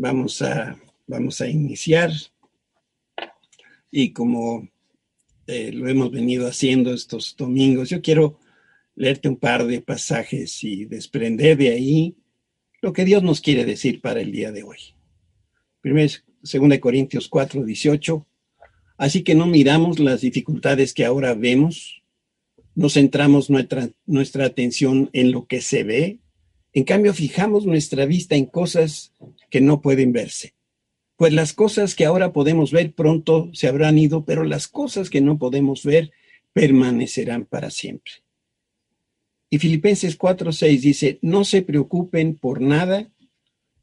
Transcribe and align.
vamos 0.00 0.40
a, 0.40 0.80
vamos 1.06 1.40
a 1.42 1.46
iniciar. 1.46 2.10
Y 3.90 4.12
como 4.12 4.68
eh, 5.46 5.72
lo 5.72 5.88
hemos 5.88 6.10
venido 6.10 6.48
haciendo 6.48 6.94
estos 6.94 7.36
domingos, 7.36 7.90
yo 7.90 8.00
quiero 8.00 8.38
leerte 8.96 9.28
un 9.28 9.36
par 9.36 9.66
de 9.66 9.82
pasajes 9.82 10.64
y 10.64 10.86
desprender 10.86 11.58
de 11.58 11.68
ahí 11.68 12.16
lo 12.80 12.94
que 12.94 13.04
Dios 13.04 13.22
nos 13.22 13.42
quiere 13.42 13.66
decir 13.66 14.00
para 14.00 14.20
el 14.20 14.32
día 14.32 14.52
de 14.52 14.62
hoy. 14.62 14.78
Primero, 15.82 16.14
2 16.42 16.78
Corintios 16.78 17.28
4, 17.28 17.62
18. 17.62 18.26
Así 18.96 19.22
que 19.22 19.34
no 19.34 19.46
miramos 19.46 19.98
las 19.98 20.22
dificultades 20.22 20.94
que 20.94 21.04
ahora 21.04 21.34
vemos, 21.34 22.02
no 22.74 22.88
centramos 22.88 23.50
nuestra, 23.50 23.90
nuestra 24.06 24.46
atención 24.46 25.10
en 25.12 25.30
lo 25.32 25.46
que 25.46 25.60
se 25.60 25.84
ve, 25.84 26.18
en 26.72 26.84
cambio 26.84 27.12
fijamos 27.14 27.66
nuestra 27.66 28.06
vista 28.06 28.36
en 28.36 28.46
cosas 28.46 29.12
que 29.50 29.60
no 29.60 29.80
pueden 29.80 30.12
verse. 30.12 30.54
Pues 31.16 31.32
las 31.32 31.52
cosas 31.52 31.94
que 31.94 32.06
ahora 32.06 32.32
podemos 32.32 32.72
ver 32.72 32.92
pronto 32.94 33.50
se 33.52 33.68
habrán 33.68 33.98
ido, 33.98 34.24
pero 34.24 34.44
las 34.44 34.68
cosas 34.68 35.10
que 35.10 35.20
no 35.20 35.38
podemos 35.38 35.84
ver 35.84 36.12
permanecerán 36.52 37.44
para 37.44 37.70
siempre. 37.70 38.12
Y 39.50 39.58
Filipenses 39.58 40.16
4:6 40.16 40.80
dice, 40.80 41.18
no 41.22 41.44
se 41.44 41.62
preocupen 41.62 42.36
por 42.36 42.60
nada, 42.60 43.10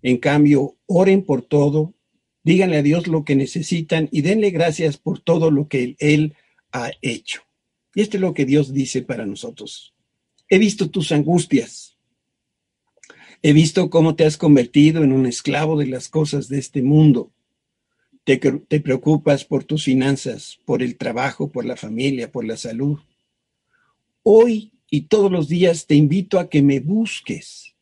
en 0.01 0.17
cambio, 0.17 0.77
oren 0.85 1.23
por 1.23 1.41
todo, 1.41 1.93
díganle 2.43 2.77
a 2.77 2.83
Dios 2.83 3.07
lo 3.07 3.25
que 3.25 3.35
necesitan 3.35 4.07
y 4.11 4.21
denle 4.21 4.51
gracias 4.51 4.97
por 4.97 5.19
todo 5.19 5.51
lo 5.51 5.67
que 5.67 5.97
Él 5.99 6.35
ha 6.71 6.91
hecho. 7.01 7.41
Y 7.93 8.01
esto 8.01 8.15
es 8.15 8.21
lo 8.21 8.33
que 8.33 8.45
Dios 8.45 8.73
dice 8.73 9.01
para 9.01 9.25
nosotros. 9.25 9.93
He 10.49 10.57
visto 10.57 10.89
tus 10.89 11.11
angustias. 11.11 11.96
He 13.43 13.53
visto 13.53 13.89
cómo 13.89 14.15
te 14.15 14.25
has 14.25 14.37
convertido 14.37 15.03
en 15.03 15.11
un 15.11 15.25
esclavo 15.25 15.77
de 15.77 15.87
las 15.87 16.09
cosas 16.09 16.49
de 16.49 16.57
este 16.57 16.81
mundo. 16.81 17.31
Te, 18.23 18.39
preocupas 18.81 19.45
por 19.45 19.63
tus 19.63 19.85
finanzas, 19.85 20.59
por 20.65 20.83
el 20.83 20.97
trabajo, 20.97 21.49
por 21.49 21.63
la 21.63 21.77
familia, 21.77 22.31
por 22.31 22.45
la 22.45 22.57
salud. 22.57 22.99
Hoy 24.23 24.73
y 24.89 25.01
todos 25.01 25.31
los 25.31 25.47
días 25.47 25.85
te 25.85 25.95
invito 25.95 26.39
a 26.39 26.49
que 26.49 26.61
me 26.61 26.79
busques. 26.79 27.75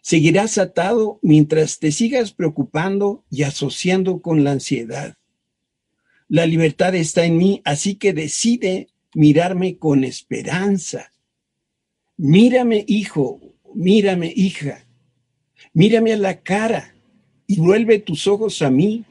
Seguirás 0.00 0.56
atado 0.58 1.18
mientras 1.22 1.78
te 1.78 1.92
sigas 1.92 2.32
preocupando 2.32 3.24
y 3.30 3.42
asociando 3.42 4.22
con 4.22 4.42
la 4.42 4.52
ansiedad. 4.52 5.16
La 6.28 6.46
libertad 6.46 6.94
está 6.94 7.26
en 7.26 7.36
mí, 7.36 7.60
así 7.64 7.96
que 7.96 8.14
decide 8.14 8.88
mirarme 9.14 9.76
con 9.76 10.02
esperanza. 10.02 11.12
Mírame, 12.16 12.84
hijo, 12.88 13.51
mírame, 13.74 14.32
hija. 14.34 14.86
Mírame 15.72 16.12
a 16.12 16.16
la 16.16 16.40
cara 16.40 16.94
y 17.46 17.58
vuelve 17.60 17.98
tus 17.98 18.26
ojos 18.26 18.62
a 18.62 18.70
mí. 18.70 19.04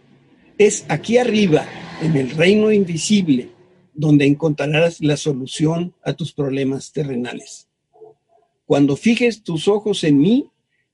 Es 0.57 0.85
aquí 0.89 1.17
arriba, 1.17 1.65
en 2.01 2.15
el 2.17 2.31
reino 2.31 2.71
invisible, 2.71 3.49
donde 3.93 4.25
encontrarás 4.25 5.01
la 5.01 5.17
solución 5.17 5.93
a 6.03 6.13
tus 6.13 6.33
problemas 6.33 6.91
terrenales. 6.91 7.67
Cuando 8.65 8.95
fijes 8.95 9.43
tus 9.43 9.67
ojos 9.67 10.03
en 10.03 10.19
mí, 10.19 10.49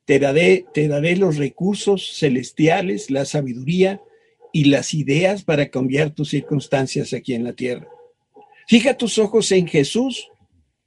te 0.05 0.19
daré, 0.19 0.65
te 0.73 0.87
daré 0.87 1.15
los 1.17 1.37
recursos 1.37 2.17
celestiales, 2.17 3.11
la 3.11 3.25
sabiduría 3.25 4.01
y 4.53 4.65
las 4.65 4.93
ideas 4.93 5.43
para 5.43 5.69
cambiar 5.69 6.11
tus 6.11 6.29
circunstancias 6.29 7.13
aquí 7.13 7.33
en 7.33 7.43
la 7.43 7.53
tierra. 7.53 7.87
Fija 8.67 8.97
tus 8.97 9.19
ojos 9.19 9.51
en 9.51 9.67
Jesús 9.67 10.29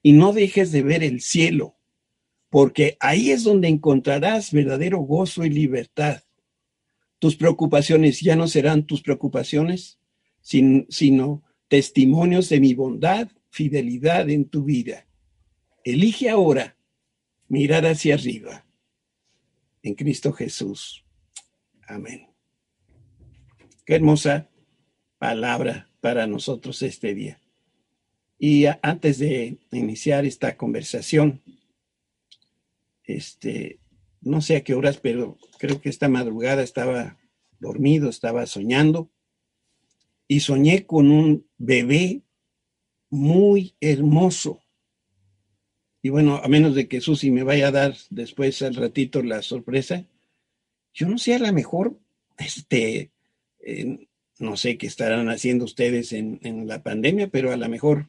y 0.02 0.12
no 0.12 0.32
dejes 0.32 0.72
de 0.72 0.82
ver 0.82 1.04
el 1.04 1.20
cielo, 1.20 1.76
porque 2.50 2.96
ahí 2.98 3.30
es 3.30 3.44
donde 3.44 3.68
encontrarás 3.68 4.52
verdadero 4.52 4.98
gozo 4.98 5.44
y 5.44 5.50
libertad. 5.50 6.22
Tus 7.20 7.36
preocupaciones 7.36 8.20
ya 8.20 8.34
no 8.34 8.48
serán 8.48 8.86
tus 8.86 9.02
preocupaciones, 9.02 9.98
sino 10.40 11.42
testimonios 11.68 12.48
de 12.48 12.60
mi 12.60 12.74
bondad, 12.74 13.28
fidelidad 13.50 14.28
en 14.28 14.46
tu 14.46 14.64
vida. 14.64 15.06
Elige 15.84 16.28
ahora 16.28 16.76
mirar 17.48 17.86
hacia 17.86 18.14
arriba. 18.14 18.66
En 19.82 19.94
Cristo 19.94 20.32
Jesús. 20.32 21.04
Amén. 21.86 22.26
Qué 23.86 23.94
hermosa 23.94 24.50
palabra 25.18 25.88
para 26.00 26.26
nosotros 26.26 26.82
este 26.82 27.14
día. 27.14 27.40
Y 28.38 28.64
antes 28.82 29.18
de 29.18 29.58
iniciar 29.70 30.24
esta 30.24 30.56
conversación, 30.56 31.42
este, 33.16 33.80
no 34.20 34.40
sé 34.40 34.56
a 34.56 34.64
qué 34.64 34.74
horas, 34.74 34.98
pero 34.98 35.38
creo 35.58 35.80
que 35.80 35.88
esta 35.88 36.08
madrugada 36.08 36.62
estaba 36.62 37.18
dormido, 37.58 38.08
estaba 38.08 38.46
soñando 38.46 39.10
y 40.26 40.40
soñé 40.40 40.86
con 40.86 41.10
un 41.10 41.46
bebé 41.58 42.22
muy 43.10 43.74
hermoso. 43.80 44.60
Y 46.02 46.08
bueno, 46.08 46.36
a 46.36 46.48
menos 46.48 46.74
de 46.74 46.88
que 46.88 47.00
Susi 47.00 47.30
me 47.30 47.42
vaya 47.42 47.68
a 47.68 47.72
dar 47.72 47.96
después 48.08 48.62
al 48.62 48.74
ratito 48.74 49.22
la 49.22 49.42
sorpresa, 49.42 50.06
yo 50.94 51.08
no 51.08 51.18
sé, 51.18 51.34
a 51.34 51.38
lo 51.38 51.52
mejor, 51.52 51.98
este, 52.38 53.10
no 54.38 54.56
sé 54.56 54.78
qué 54.78 54.86
estarán 54.86 55.28
haciendo 55.28 55.64
ustedes 55.64 56.12
en, 56.12 56.40
en, 56.42 56.66
la 56.66 56.82
pandemia, 56.82 57.28
pero 57.28 57.52
a 57.52 57.56
lo 57.56 57.68
mejor 57.68 58.08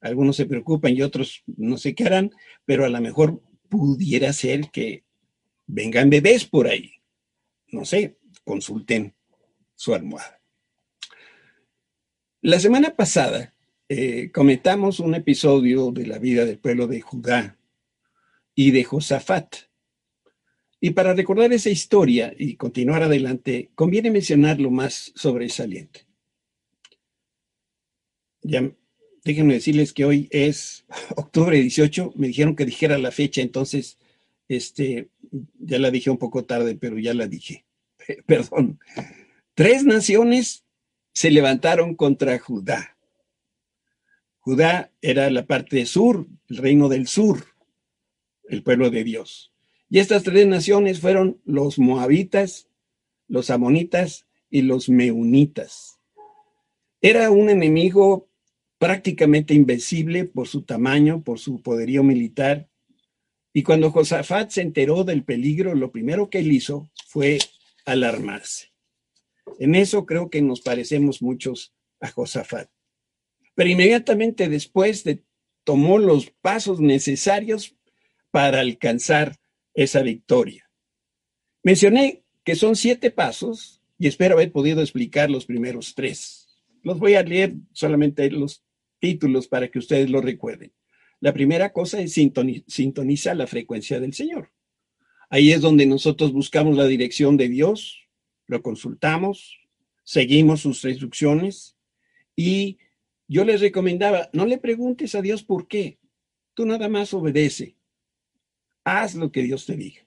algunos 0.00 0.36
se 0.36 0.46
preocupan 0.46 0.94
y 0.94 1.02
otros 1.02 1.42
no 1.46 1.78
sé 1.78 1.94
qué 1.94 2.04
harán, 2.04 2.32
pero 2.66 2.84
a 2.84 2.88
lo 2.88 3.00
mejor 3.00 3.40
pudiera 3.70 4.34
ser 4.34 4.70
que 4.70 5.04
vengan 5.66 6.10
bebés 6.10 6.44
por 6.44 6.66
ahí. 6.66 6.92
No 7.68 7.86
sé, 7.86 8.18
consulten 8.44 9.14
su 9.74 9.94
almohada. 9.94 10.42
La 12.42 12.58
semana 12.58 12.94
pasada 12.96 13.54
eh, 13.88 14.30
comentamos 14.32 15.00
un 15.00 15.14
episodio 15.14 15.92
de 15.92 16.06
la 16.06 16.18
vida 16.18 16.44
del 16.44 16.58
pueblo 16.58 16.86
de 16.86 17.00
Judá 17.00 17.58
y 18.54 18.72
de 18.72 18.84
Josafat. 18.84 19.56
Y 20.80 20.90
para 20.90 21.14
recordar 21.14 21.52
esa 21.52 21.70
historia 21.70 22.34
y 22.36 22.56
continuar 22.56 23.02
adelante, 23.02 23.70
conviene 23.74 24.10
mencionar 24.10 24.60
lo 24.60 24.70
más 24.70 25.12
sobresaliente. 25.14 26.06
Ya, 28.42 28.72
déjenme 29.24 29.54
decirles 29.54 29.92
que 29.92 30.04
hoy 30.04 30.28
es 30.30 30.84
octubre 31.16 31.60
18, 31.60 32.12
me 32.16 32.28
dijeron 32.28 32.56
que 32.56 32.64
dijera 32.64 32.98
la 32.98 33.10
fecha, 33.10 33.40
entonces, 33.42 33.98
este, 34.48 35.08
ya 35.58 35.78
la 35.78 35.90
dije 35.90 36.10
un 36.10 36.18
poco 36.18 36.44
tarde, 36.44 36.76
pero 36.76 36.98
ya 36.98 37.14
la 37.14 37.26
dije. 37.26 37.64
Perdón. 38.26 38.78
Tres 39.54 39.84
naciones 39.84 40.64
se 41.12 41.30
levantaron 41.30 41.94
contra 41.94 42.38
Judá. 42.38 42.96
Judá 44.38 44.90
era 45.02 45.28
la 45.30 45.46
parte 45.46 45.84
sur, 45.84 46.26
el 46.48 46.56
reino 46.56 46.88
del 46.88 47.06
sur, 47.06 47.44
el 48.48 48.62
pueblo 48.62 48.90
de 48.90 49.04
Dios. 49.04 49.52
Y 49.90 49.98
estas 49.98 50.22
tres 50.22 50.46
naciones 50.46 51.00
fueron 51.00 51.40
los 51.44 51.78
moabitas, 51.78 52.68
los 53.28 53.50
amonitas 53.50 54.26
y 54.48 54.62
los 54.62 54.88
meunitas. 54.88 56.00
Era 57.02 57.30
un 57.30 57.50
enemigo 57.50 58.29
prácticamente 58.80 59.52
invencible 59.52 60.24
por 60.24 60.48
su 60.48 60.62
tamaño, 60.62 61.22
por 61.22 61.38
su 61.38 61.60
poderío 61.60 62.02
militar. 62.02 62.70
Y 63.52 63.62
cuando 63.62 63.90
Josafat 63.90 64.48
se 64.48 64.62
enteró 64.62 65.04
del 65.04 65.22
peligro, 65.22 65.74
lo 65.74 65.92
primero 65.92 66.30
que 66.30 66.38
él 66.38 66.50
hizo 66.50 66.90
fue 67.06 67.38
alarmarse. 67.84 68.72
En 69.58 69.74
eso 69.74 70.06
creo 70.06 70.30
que 70.30 70.40
nos 70.40 70.62
parecemos 70.62 71.20
muchos 71.20 71.74
a 72.00 72.10
Josafat. 72.10 72.70
Pero 73.54 73.68
inmediatamente 73.68 74.48
después 74.48 75.04
de, 75.04 75.24
tomó 75.64 75.98
los 75.98 76.30
pasos 76.40 76.80
necesarios 76.80 77.76
para 78.30 78.60
alcanzar 78.60 79.36
esa 79.74 80.00
victoria. 80.00 80.70
Mencioné 81.62 82.24
que 82.44 82.54
son 82.56 82.76
siete 82.76 83.10
pasos 83.10 83.82
y 83.98 84.06
espero 84.06 84.36
haber 84.36 84.52
podido 84.52 84.80
explicar 84.80 85.30
los 85.30 85.44
primeros 85.44 85.94
tres. 85.94 86.48
Los 86.82 86.98
voy 86.98 87.16
a 87.16 87.22
leer 87.22 87.56
solamente 87.74 88.30
los 88.30 88.64
títulos 89.00 89.48
para 89.48 89.68
que 89.68 89.78
ustedes 89.78 90.10
lo 90.10 90.20
recuerden. 90.20 90.72
La 91.18 91.32
primera 91.32 91.72
cosa 91.72 92.00
es 92.00 92.12
sintoniza 92.12 93.34
la 93.34 93.46
frecuencia 93.46 93.98
del 93.98 94.14
Señor. 94.14 94.52
Ahí 95.28 95.52
es 95.52 95.60
donde 95.60 95.86
nosotros 95.86 96.32
buscamos 96.32 96.76
la 96.76 96.86
dirección 96.86 97.36
de 97.36 97.48
Dios, 97.48 98.08
lo 98.46 98.62
consultamos, 98.62 99.58
seguimos 100.02 100.60
sus 100.60 100.84
instrucciones 100.84 101.76
y 102.34 102.78
yo 103.28 103.44
les 103.44 103.60
recomendaba, 103.60 104.28
no 104.32 104.44
le 104.44 104.58
preguntes 104.58 105.14
a 105.14 105.22
Dios 105.22 105.44
por 105.44 105.68
qué, 105.68 105.98
tú 106.54 106.66
nada 106.66 106.88
más 106.88 107.14
obedece, 107.14 107.76
haz 108.82 109.14
lo 109.14 109.30
que 109.30 109.42
Dios 109.42 109.66
te 109.66 109.76
diga. 109.76 110.04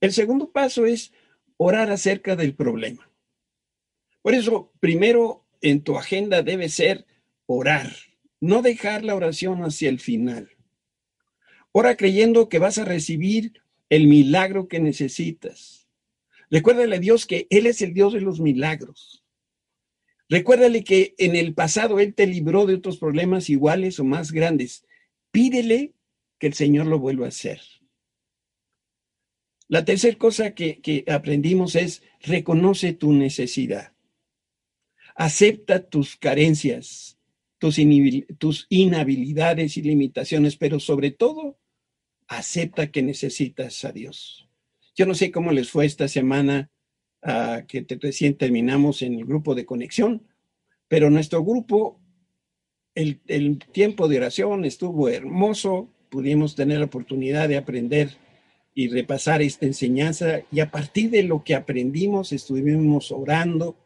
El 0.00 0.12
segundo 0.12 0.50
paso 0.50 0.86
es 0.86 1.12
orar 1.56 1.90
acerca 1.90 2.34
del 2.34 2.54
problema. 2.54 3.08
Por 4.22 4.34
eso, 4.34 4.72
primero 4.80 5.46
en 5.60 5.82
tu 5.82 5.96
agenda 5.96 6.42
debe 6.42 6.68
ser 6.68 7.06
orar, 7.46 7.92
no 8.44 8.62
dejar 8.62 9.04
la 9.04 9.14
oración 9.14 9.62
hacia 9.62 9.88
el 9.88 10.00
final. 10.00 10.50
Ora 11.72 11.96
creyendo 11.96 12.48
que 12.48 12.58
vas 12.58 12.78
a 12.78 12.84
recibir 12.84 13.62
el 13.88 14.06
milagro 14.06 14.68
que 14.68 14.80
necesitas 14.80 15.84
Recuérdale 16.54 16.96
a 16.96 17.00
Dios 17.00 17.26
que 17.26 17.48
Él 17.50 17.66
es 17.66 17.82
el 17.82 17.94
Dios 17.94 18.12
de 18.12 18.20
los 18.20 18.38
milagros. 18.38 19.24
Recuérdale 20.28 20.84
que 20.84 21.16
en 21.18 21.34
el 21.34 21.52
pasado 21.52 21.98
Él 21.98 22.14
te 22.14 22.28
libró 22.28 22.64
de 22.64 22.74
otros 22.74 22.98
problemas 22.98 23.50
iguales 23.50 23.98
o 23.98 24.04
más 24.04 24.30
grandes. 24.30 24.84
Pídele 25.32 25.94
que 26.38 26.46
el 26.46 26.54
Señor 26.54 26.86
lo 26.86 27.00
vuelva 27.00 27.26
a 27.26 27.30
hacer. 27.30 27.60
La 29.66 29.84
tercera 29.84 30.16
cosa 30.16 30.54
que, 30.54 31.04
aprendimos 31.08 31.74
es 31.74 32.02
reconoce 32.20 32.92
tu 32.92 33.12
necesidad. 33.12 33.92
Acepta 35.16 35.88
tus 35.88 36.14
carencias, 36.14 37.13
tus, 37.64 37.80
tus 38.36 38.66
inhabilidades 38.68 39.78
y 39.78 39.82
limitaciones, 39.82 40.56
pero 40.56 40.78
sobre 40.80 41.12
todo, 41.12 41.56
acepta 42.26 42.90
que 42.90 43.02
necesitas 43.02 43.86
a 43.86 43.92
Dios. 43.92 44.46
Yo 44.94 45.06
no 45.06 45.14
sé 45.14 45.30
cómo 45.30 45.50
les 45.50 45.70
fue 45.70 45.86
esta 45.86 46.06
semana 46.06 46.70
uh, 47.22 47.66
que 47.66 47.86
recién 48.02 48.36
terminamos 48.36 49.00
en 49.00 49.14
el 49.14 49.24
grupo 49.24 49.54
de 49.54 49.64
conexión, 49.64 50.26
pero 50.88 51.08
nuestro 51.08 51.42
grupo, 51.42 51.98
el, 52.94 53.22
el 53.28 53.58
tiempo 53.72 54.08
de 54.08 54.18
oración 54.18 54.66
estuvo 54.66 55.08
hermoso, 55.08 55.90
pudimos 56.10 56.54
tener 56.54 56.80
la 56.80 56.84
oportunidad 56.84 57.48
de 57.48 57.56
aprender 57.56 58.10
y 58.74 58.88
repasar 58.88 59.40
esta 59.40 59.64
enseñanza 59.64 60.42
y 60.52 60.60
a 60.60 60.70
partir 60.70 61.08
de 61.08 61.22
lo 61.22 61.42
que 61.42 61.54
aprendimos 61.54 62.30
estuvimos 62.30 63.10
orando 63.10 63.78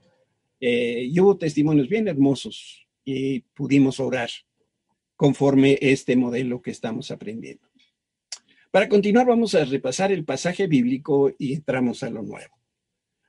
eh, 0.61 1.05
y 1.09 1.21
hubo 1.21 1.37
testimonios 1.37 1.89
bien 1.89 2.09
hermosos 2.09 2.88
y 3.11 3.41
pudimos 3.55 4.01
orar 4.01 4.29
conforme 5.17 5.79
este 5.81 6.15
modelo 6.15 6.61
que 6.61 6.71
estamos 6.71 7.11
aprendiendo. 7.11 7.67
Para 8.71 8.87
continuar 8.89 9.27
vamos 9.27 9.55
a 9.55 9.65
repasar 9.65 10.13
el 10.13 10.27
pasaje 10.27 10.67
bíblico 10.67 11.33
y 11.39 11.55
entramos 11.55 12.03
a 12.03 12.11
lo 12.11 12.23
nuevo. 12.23 12.55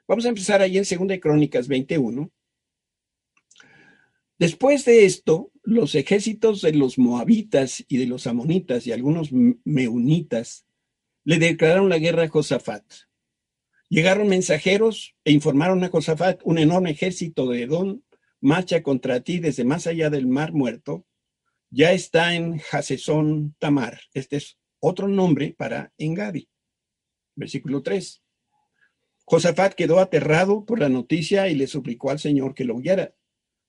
Vamos 0.05 0.25
a 0.25 0.29
empezar 0.29 0.61
ahí 0.61 0.77
en 0.77 0.83
2 0.83 1.19
Crónicas 1.21 1.69
21. 1.69 2.29
Después 4.37 4.83
de 4.83 5.05
esto, 5.05 5.51
los 5.63 5.95
ejércitos 5.95 6.61
de 6.61 6.73
los 6.73 6.97
moabitas 6.97 7.85
y 7.87 7.97
de 7.97 8.07
los 8.07 8.27
amonitas 8.27 8.85
y 8.85 8.91
algunos 8.91 9.29
meunitas 9.63 10.65
le 11.23 11.39
declararon 11.39 11.87
la 11.87 11.99
guerra 11.99 12.23
a 12.23 12.29
Josafat. 12.29 12.83
Llegaron 13.87 14.27
mensajeros 14.27 15.15
e 15.23 15.31
informaron 15.31 15.83
a 15.85 15.89
Josafat, 15.89 16.41
un 16.43 16.57
enorme 16.57 16.91
ejército 16.91 17.47
de 17.47 17.63
Edom 17.63 18.01
marcha 18.41 18.83
contra 18.83 19.21
ti 19.21 19.39
desde 19.39 19.63
más 19.63 19.87
allá 19.87 20.09
del 20.09 20.27
mar 20.27 20.53
muerto, 20.53 21.05
ya 21.69 21.91
está 21.91 22.35
en 22.35 22.61
Hasesón 22.71 23.55
Tamar. 23.59 23.99
Este 24.13 24.37
es 24.37 24.57
otro 24.79 25.07
nombre 25.07 25.53
para 25.57 25.93
Engadi. 25.97 26.49
Versículo 27.35 27.81
3. 27.83 28.23
Josafat 29.25 29.75
quedó 29.75 29.99
aterrado 29.99 30.65
por 30.65 30.79
la 30.79 30.89
noticia 30.89 31.49
y 31.49 31.55
le 31.55 31.67
suplicó 31.67 32.09
al 32.09 32.19
Señor 32.19 32.55
que 32.55 32.65
lo 32.65 32.75
huyera. 32.75 33.13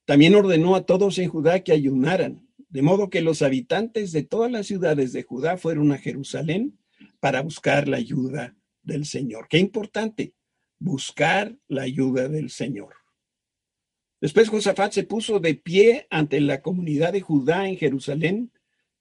También 0.06 0.34
ordenó 0.34 0.74
a 0.74 0.86
todos 0.86 1.18
en 1.18 1.28
Judá 1.28 1.60
que 1.62 1.72
ayunaran, 1.72 2.48
de 2.70 2.82
modo 2.82 3.10
que 3.10 3.20
los 3.20 3.42
habitantes 3.42 4.12
de 4.12 4.22
todas 4.22 4.50
las 4.50 4.66
ciudades 4.66 5.12
de 5.12 5.22
Judá 5.22 5.58
fueron 5.58 5.92
a 5.92 5.98
Jerusalén 5.98 6.78
para 7.20 7.42
buscar 7.42 7.88
la 7.88 7.98
ayuda 7.98 8.56
del 8.82 9.04
Señor. 9.04 9.48
Qué 9.48 9.58
importante, 9.58 10.34
buscar 10.78 11.56
la 11.68 11.82
ayuda 11.82 12.28
del 12.28 12.50
Señor. 12.50 12.94
Después 14.20 14.48
Josafat 14.48 14.92
se 14.92 15.04
puso 15.04 15.40
de 15.40 15.54
pie 15.54 16.06
ante 16.10 16.40
la 16.40 16.60
comunidad 16.60 17.12
de 17.12 17.20
Judá 17.20 17.68
en 17.68 17.76
Jerusalén, 17.76 18.52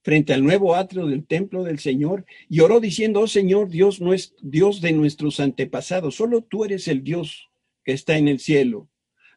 frente 0.01 0.33
al 0.33 0.43
nuevo 0.43 0.75
atrio 0.75 1.07
del 1.07 1.25
templo 1.25 1.63
del 1.63 1.79
Señor, 1.79 2.25
y 2.47 2.61
oró 2.61 2.79
diciendo, 2.79 3.21
oh 3.21 3.27
Señor, 3.27 3.69
Dios, 3.69 3.99
Dios 4.41 4.81
de 4.81 4.93
nuestros 4.93 5.39
antepasados, 5.39 6.15
solo 6.15 6.41
tú 6.41 6.63
eres 6.63 6.87
el 6.87 7.03
Dios 7.03 7.49
que 7.83 7.91
está 7.91 8.17
en 8.17 8.27
el 8.27 8.39
cielo. 8.39 8.89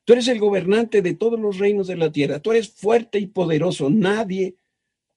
Tú 0.04 0.14
eres 0.14 0.28
el 0.28 0.38
gobernante 0.38 1.02
de 1.02 1.14
todos 1.14 1.38
los 1.38 1.58
reinos 1.58 1.86
de 1.86 1.96
la 1.96 2.10
tierra. 2.10 2.40
Tú 2.40 2.50
eres 2.50 2.70
fuerte 2.70 3.18
y 3.18 3.26
poderoso. 3.26 3.88
Nadie 3.88 4.56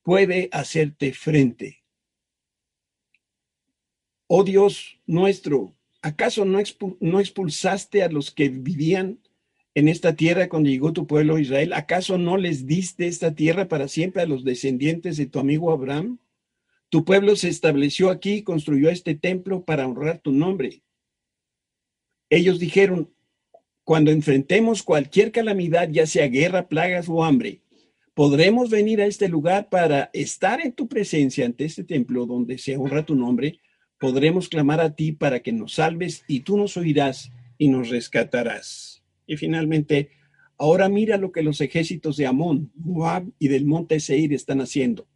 puede 0.03 0.49
hacerte 0.51 1.13
frente. 1.13 1.83
Oh 4.27 4.43
Dios 4.43 4.99
nuestro, 5.05 5.75
¿acaso 6.01 6.45
no, 6.45 6.59
expulsaste 7.19 8.03
a 8.03 8.09
los 8.09 8.31
que 8.31 8.49
vivían 8.49 9.19
en 9.75 9.87
esta 9.87 10.15
tierra 10.15 10.49
cuando 10.49 10.69
llegó 10.69 10.91
tu 10.91 11.05
pueblo 11.05 11.37
Israel? 11.37 11.73
¿Acaso 11.73 12.17
no 12.17 12.37
les 12.37 12.65
diste 12.65 13.05
esta 13.07 13.35
tierra 13.35 13.67
para 13.67 13.87
siempre 13.87 14.23
a 14.23 14.25
los 14.25 14.43
descendientes 14.43 15.17
de 15.17 15.27
tu 15.27 15.37
amigo 15.37 15.71
Abraham? 15.71 16.17
Tu 16.89 17.05
pueblo 17.05 17.35
se 17.35 17.49
estableció 17.49 18.09
aquí 18.09 18.33
y 18.33 18.43
construyó 18.43 18.89
este 18.89 19.13
templo 19.13 19.63
para 19.63 19.87
honrar 19.87 20.19
tu 20.19 20.31
nombre. 20.31 20.81
Ellos 22.29 22.57
dijeron, 22.57 23.13
cuando 23.83 24.09
enfrentemos 24.09 24.81
cualquier 24.81 25.31
calamidad, 25.31 25.89
ya 25.89 26.07
sea 26.07 26.27
guerra, 26.27 26.67
plagas 26.67 27.07
o 27.07 27.23
hambre, 27.23 27.61
podremos 28.15 28.71
venir 28.71 28.99
a 28.99 29.05
este 29.05 29.29
lugar 29.29 29.69
para 29.69 30.09
estar 30.13 30.59
en 30.59 30.73
tu 30.73 30.87
presencia 30.87 31.45
ante 31.45 31.65
este 31.65 31.83
templo 31.83 32.25
donde 32.25 32.57
se 32.57 32.77
honra 32.77 33.05
tu 33.05 33.13
nombre 33.13 33.59
podremos 33.99 34.49
clamar 34.49 34.81
a 34.81 34.95
ti 34.95 35.11
para 35.11 35.39
que 35.39 35.51
nos 35.51 35.73
salves 35.73 36.23
y 36.27 36.41
tú 36.41 36.57
nos 36.57 36.77
oirás 36.77 37.31
y 37.57 37.69
nos 37.69 37.89
rescatarás. 37.89 39.04
Y 39.27 39.37
finalmente, 39.37 40.09
ahora 40.57 40.89
mira 40.89 41.17
lo 41.17 41.31
que 41.31 41.43
los 41.43 41.61
ejércitos 41.61 42.17
de 42.17 42.27
Amón, 42.27 42.71
Moab 42.75 43.25
y 43.39 43.47
del 43.47 43.65
monte 43.65 43.99
Seir 43.99 44.33
están 44.33 44.61
haciendo. 44.61 45.07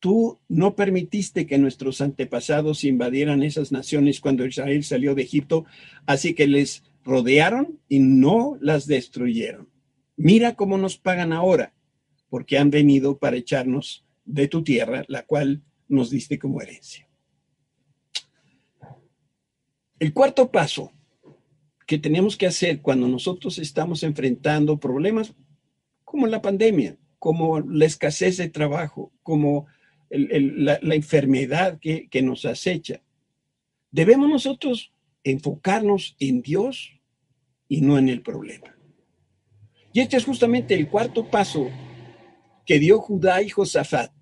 Tú 0.00 0.38
no 0.48 0.76
permitiste 0.76 1.46
que 1.46 1.58
nuestros 1.58 2.00
antepasados 2.00 2.84
invadieran 2.84 3.42
esas 3.42 3.72
naciones 3.72 4.20
cuando 4.20 4.46
Israel 4.46 4.84
salió 4.84 5.14
de 5.14 5.22
Egipto, 5.22 5.66
así 6.06 6.34
que 6.34 6.46
les 6.46 6.84
rodearon 7.04 7.80
y 7.88 7.98
no 7.98 8.56
las 8.60 8.86
destruyeron. 8.86 9.68
Mira 10.16 10.54
cómo 10.54 10.78
nos 10.78 10.98
pagan 10.98 11.32
ahora, 11.32 11.74
porque 12.28 12.58
han 12.58 12.70
venido 12.70 13.18
para 13.18 13.36
echarnos 13.36 14.04
de 14.24 14.46
tu 14.46 14.62
tierra, 14.62 15.04
la 15.08 15.24
cual 15.24 15.62
nos 15.88 16.10
diste 16.10 16.38
como 16.38 16.60
herencia. 16.60 17.08
El 19.98 20.12
cuarto 20.12 20.52
paso 20.52 20.92
que 21.88 21.98
tenemos 21.98 22.36
que 22.36 22.46
hacer 22.46 22.82
cuando 22.82 23.08
nosotros 23.08 23.58
estamos 23.58 24.02
enfrentando 24.02 24.78
problemas 24.78 25.34
como 26.04 26.26
la 26.26 26.42
pandemia, 26.42 26.98
como 27.18 27.60
la 27.60 27.86
escasez 27.86 28.36
de 28.36 28.50
trabajo, 28.50 29.10
como 29.22 29.66
la, 30.10 30.78
enfermedad 30.94 31.78
que, 31.80 32.08
que 32.10 32.20
nos 32.20 32.44
acecha, 32.44 33.00
debemos 33.90 34.28
nosotros 34.28 34.92
enfocarnos 35.24 36.14
en 36.20 36.42
Dios 36.42 36.92
y 37.68 37.80
no 37.80 37.96
en 37.96 38.10
el 38.10 38.20
problema. 38.20 38.76
Y 39.94 40.00
este 40.00 40.18
es 40.18 40.26
justamente 40.26 40.74
el 40.74 40.90
cuarto 40.90 41.30
paso 41.30 41.70
que 42.66 42.78
dio 42.78 43.00
Judá 43.00 43.40
y 43.40 43.48
Josafat, 43.48 44.12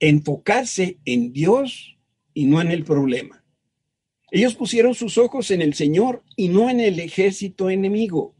enfocarse 0.00 0.98
en 1.06 1.32
Dios 1.32 1.96
y 2.34 2.44
no 2.44 2.60
en 2.60 2.70
el 2.70 2.84
problema. 2.84 3.39
Ellos 4.30 4.54
pusieron 4.54 4.94
sus 4.94 5.18
ojos 5.18 5.50
en 5.50 5.62
el 5.62 5.74
Señor 5.74 6.22
y 6.36 6.48
no 6.48 6.70
en 6.70 6.80
el 6.80 7.00
ejército 7.00 7.68
enemigo. 7.68 8.34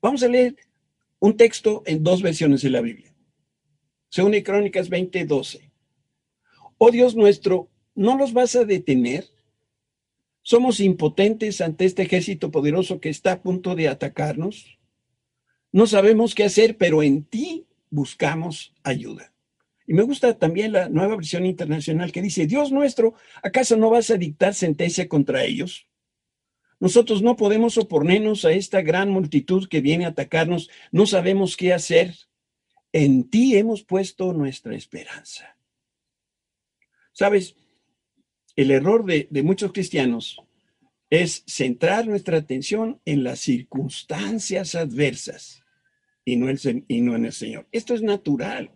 Vamos 0.00 0.22
a 0.22 0.28
leer 0.28 0.56
un 1.20 1.36
texto 1.36 1.82
en 1.86 2.02
dos 2.02 2.20
versiones 2.20 2.62
de 2.62 2.70
la 2.70 2.80
Biblia. 2.80 3.14
Según 4.08 4.38
Crónicas 4.42 4.88
20, 4.90 5.24
12. 5.24 5.72
Oh 6.76 6.90
Dios 6.90 7.16
nuestro, 7.16 7.70
¿no 7.94 8.18
los 8.18 8.32
vas 8.32 8.56
a 8.56 8.64
detener? 8.64 9.24
¿Somos 10.42 10.80
impotentes 10.80 11.60
ante 11.60 11.84
este 11.84 12.02
ejército 12.02 12.50
poderoso 12.50 13.00
que 13.00 13.08
está 13.08 13.32
a 13.32 13.42
punto 13.42 13.74
de 13.74 13.88
atacarnos? 13.88 14.78
No 15.70 15.86
sabemos 15.86 16.34
qué 16.34 16.44
hacer, 16.44 16.76
pero 16.76 17.02
en 17.02 17.24
ti 17.24 17.66
buscamos 17.88 18.74
ayuda. 18.82 19.31
Y 19.86 19.94
me 19.94 20.02
gusta 20.02 20.38
también 20.38 20.72
la 20.72 20.88
nueva 20.88 21.16
versión 21.16 21.44
internacional 21.46 22.12
que 22.12 22.22
dice, 22.22 22.46
Dios 22.46 22.70
nuestro, 22.72 23.14
¿acaso 23.42 23.76
no 23.76 23.90
vas 23.90 24.10
a 24.10 24.16
dictar 24.16 24.54
sentencia 24.54 25.08
contra 25.08 25.44
ellos? 25.44 25.86
Nosotros 26.78 27.22
no 27.22 27.36
podemos 27.36 27.78
oponernos 27.78 28.44
a 28.44 28.52
esta 28.52 28.82
gran 28.82 29.08
multitud 29.08 29.68
que 29.68 29.80
viene 29.80 30.04
a 30.04 30.08
atacarnos, 30.08 30.68
no 30.90 31.06
sabemos 31.06 31.56
qué 31.56 31.72
hacer. 31.72 32.14
En 32.92 33.30
ti 33.30 33.56
hemos 33.56 33.84
puesto 33.84 34.32
nuestra 34.32 34.74
esperanza. 34.74 35.56
Sabes, 37.12 37.54
el 38.56 38.70
error 38.70 39.04
de, 39.04 39.28
muchos 39.42 39.72
cristianos 39.72 40.42
es 41.08 41.44
centrar 41.46 42.06
nuestra 42.06 42.38
atención 42.38 43.00
en 43.04 43.22
las 43.22 43.40
circunstancias 43.40 44.74
adversas 44.74 45.62
y 46.24 46.36
no, 46.36 46.48
en 46.48 47.24
el 47.24 47.32
Señor. 47.32 47.68
Esto 47.70 47.94
es 47.94 48.02
natural. 48.02 48.70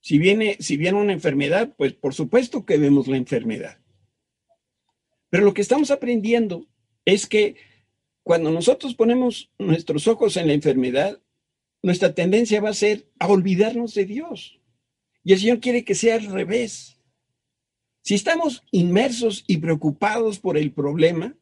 Si 0.00 0.18
viene, 0.18 0.56
si 0.60 0.76
viene 0.76 0.98
una 0.98 1.12
enfermedad, 1.12 1.74
pues 1.76 1.92
por 1.92 2.14
supuesto 2.14 2.64
que 2.64 2.78
vemos 2.78 3.06
la 3.06 3.16
enfermedad. 3.16 3.78
Pero 5.28 5.44
lo 5.44 5.54
que 5.54 5.62
estamos 5.62 5.90
aprendiendo 5.90 6.66
es 7.04 7.26
que 7.26 7.56
cuando 8.22 8.50
nosotros 8.50 8.94
ponemos 8.94 9.50
nuestros 9.58 10.08
ojos 10.08 10.36
en 10.36 10.46
la 10.46 10.52
enfermedad, 10.52 11.20
nuestra 11.82 12.14
tendencia 12.14 12.60
va 12.60 12.70
a 12.70 12.74
ser 12.74 13.08
a 13.18 13.28
olvidarnos 13.28 13.94
de 13.94 14.04
Dios. 14.04 14.60
Y 15.22 15.32
el 15.32 15.40
Señor 15.40 15.60
quiere 15.60 15.84
que 15.84 15.94
sea 15.94 16.16
al 16.16 16.26
revés. 16.26 16.98
Si 18.02 18.14
estamos 18.14 18.62
inmersos 18.70 19.44
y 19.46 19.58
preocupados 19.58 20.38
por 20.38 20.56
el 20.56 20.72
problema, 20.72 21.36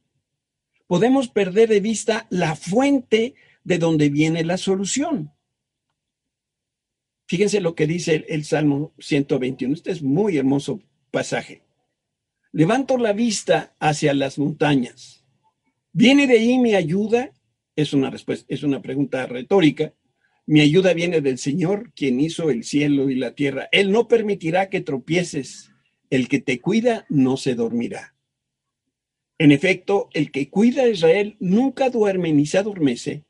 podemos 0.86 1.28
perder 1.28 1.68
de 1.68 1.80
vista 1.80 2.26
la 2.30 2.56
fuente 2.56 3.34
de 3.64 3.78
donde 3.78 4.08
viene 4.08 4.44
la 4.44 4.56
solución. 4.56 5.32
Fíjense 7.28 7.61
lo 7.61 7.75
que 7.75 7.87
dice 7.87 8.25
el, 8.26 8.44
Salmo 8.44 8.94
121. 8.99 9.75
Este 9.75 9.90
es 9.90 10.02
muy 10.02 10.38
hermoso 10.38 10.80
pasaje. 11.11 11.61
Levanto 12.52 12.97
la 12.97 13.12
vista 13.12 13.76
hacia 13.78 14.14
las 14.14 14.38
montañas. 14.38 15.26
¿Viene 15.92 16.26
de 16.26 16.38
ahí 16.38 16.58
mi 16.58 16.75
ayuda? 16.75 17.32
Es 17.76 17.92
una 17.92 18.08
respuesta, 18.08 18.47
es 18.49 18.62
una 18.62 18.80
pregunta 18.80 19.26
retórica. 19.26 19.92
Mi 20.47 20.62
ayuda 20.62 20.94
viene 20.94 21.20
del 21.20 21.37
Señor, 21.37 21.92
quien 21.94 22.18
hizo 22.18 22.49
el 22.49 22.64
cielo 22.64 23.11
y 23.11 23.14
la 23.14 23.35
tierra. 23.35 23.68
Él 23.73 23.92
no 23.92 24.08
permitirá 24.08 24.70
que 24.70 24.80
tropieces. 24.80 25.70
El 26.08 26.28
que 26.28 26.40
te 26.40 26.62
cuida 26.62 27.04
no 27.11 27.37
se 27.37 27.54
dormirá. 27.54 28.14
En 29.37 29.52
efecto, 29.52 30.08
el 30.14 30.32
que 30.32 30.49
cuida 30.49 30.85
a 30.85 30.88
Israel 30.88 31.37
nunca 31.40 31.90
duerme 31.90 32.32
ni 32.32 32.47
se 32.47 32.56
adormece. 32.56 33.25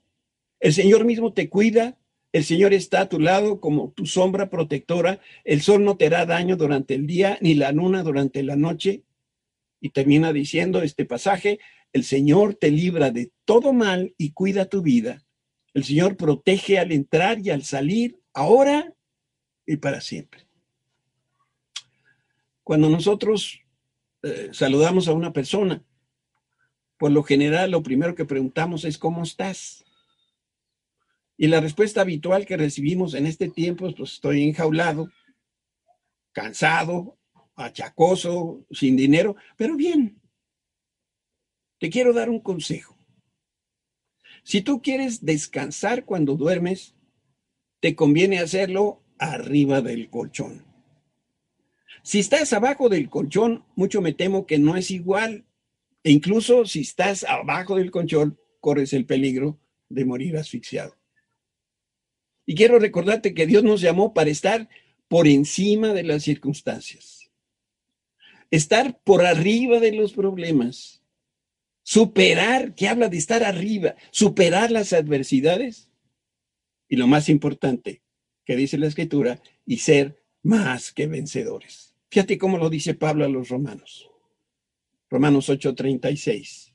El 0.61 0.73
Señor 0.73 1.05
mismo 1.05 1.33
te 1.33 1.49
cuida, 1.49 1.99
el 2.32 2.44
Señor 2.44 2.75
está 2.75 3.02
a 3.02 3.08
tu 3.08 3.18
lado 3.18 3.61
como 3.61 3.90
tu 3.92 4.06
sombra 4.06 4.50
protectora. 4.50 5.20
El 5.44 5.62
sol 5.62 5.85
no 5.85 5.97
te 5.97 6.06
hará 6.06 6.26
daño 6.26 6.56
durante 6.56 6.94
el 6.94 7.06
día, 7.06 7.38
ni 7.40 7.54
la 7.54 7.73
luna 7.73 8.02
durante 8.02 8.42
la 8.42 8.56
noche. 8.56 9.02
Y 9.80 9.90
termina 9.90 10.32
diciendo 10.32 10.82
este 10.82 11.04
pasaje, 11.04 11.58
el 11.92 12.04
Señor 12.04 12.54
te 12.54 12.70
libra 12.70 13.11
de 13.11 13.32
todo 13.44 13.73
mal 13.73 14.14
y 14.18 14.32
cuida 14.32 14.66
tu 14.66 14.82
vida. 14.82 15.25
El 15.73 15.85
Señor 15.85 16.16
protege 16.16 16.78
al 16.78 16.92
entrar 16.92 17.38
y 17.40 17.50
al 17.50 17.62
salir, 17.62 18.18
ahora 18.35 18.92
y 19.64 19.76
para 19.76 20.00
siempre. 20.00 20.47
Cuando 22.62 22.90
nosotros 22.90 23.61
eh, 24.23 24.50
saludamos 24.52 25.08
a 25.08 25.12
una 25.12 25.32
persona, 25.32 25.82
por 26.99 27.11
lo 27.11 27.23
general 27.23 27.70
lo 27.70 27.82
primero 27.82 28.14
que 28.14 28.26
preguntamos 28.26 28.85
es 28.85 28.99
¿cómo 28.99 29.23
estás? 29.23 29.85
Y 31.40 31.47
la 31.47 31.61
respuesta 31.61 32.00
habitual 32.00 32.45
que 32.45 32.57
recibimos 32.57 33.14
en 33.14 33.25
este 33.25 33.49
tiempo 33.49 33.87
es 33.87 33.95
pues 33.95 34.14
estoy 34.14 34.42
enjaulado, 34.42 35.09
cansado, 36.33 37.16
achacoso, 37.54 38.66
sin 38.73 38.97
dinero, 38.97 39.37
pero 39.57 39.76
bien. 39.76 40.21
Te 41.78 41.90
quiero 41.90 42.12
dar 42.12 42.28
un 42.28 42.40
consejo. 42.40 42.99
Si 44.42 44.62
tú 44.62 44.83
quieres 44.83 45.25
descansar 45.25 46.04
cuando 46.04 46.35
duermes, 46.35 46.97
te 47.78 47.95
conviene 47.95 48.40
hacerlo 48.40 49.04
arriba 49.16 49.80
del 49.80 50.11
colchón. 50.11 50.64
Si 52.02 52.18
estás 52.18 52.52
abajo 52.52 52.88
del 52.88 53.09
colchón, 53.09 53.64
mucho 53.76 54.00
me 54.00 54.12
temo 54.12 54.45
que 54.45 54.59
no 54.59 54.76
es 54.76 54.90
igual. 54.90 55.45
E 56.02 56.11
incluso 56.11 56.64
si 56.64 56.80
estás 56.80 57.23
abajo 57.23 57.76
del 57.76 57.92
colchón, 57.92 58.40
corres 58.59 58.92
el 58.92 59.07
peligro 59.07 59.61
de 59.88 60.04
morir 60.04 60.37
asfixiado. 60.37 60.98
Y 62.49 62.55
quiero 62.55 62.78
recordarte 62.78 63.35
que 63.35 63.47
Dios 63.47 63.62
nos 63.62 63.83
llamó 63.83 64.14
para 64.14 64.31
estar 64.31 64.71
por 65.07 65.28
encima 65.28 65.93
de 65.93 66.02
las 66.02 66.23
circunstancias. 66.23 67.31
Estar 68.50 68.99
por 69.05 69.26
arriba 69.26 69.81
de 69.81 69.93
los 69.93 70.14
problemas 70.14 71.02
superar, 71.88 72.75
que 72.75 72.87
habla 72.87 73.09
de 73.09 73.19
estar 73.19 73.43
arriba, 73.43 73.97
superar 74.11 74.71
las 74.71 74.95
adversidades. 74.95 75.90
Y 76.87 76.97
lo 76.97 77.07
más 77.07 77.31
importante 77.31 78.02
que 78.45 78.57
dice 78.57 78.78
la 78.78 78.87
escritura, 78.87 79.43
y 79.67 79.78
ser 79.78 80.23
más 80.43 80.93
que 80.93 81.07
vencedores. 81.07 81.95
Fíjate 82.11 82.38
cómo 82.38 82.57
lo 82.57 82.71
dice 82.71 82.95
Pablo 82.95 83.26
a 83.26 83.28
los 83.28 83.50
romanos. 83.50 84.11
Romanos 85.11 85.50
8:36. 85.50 86.73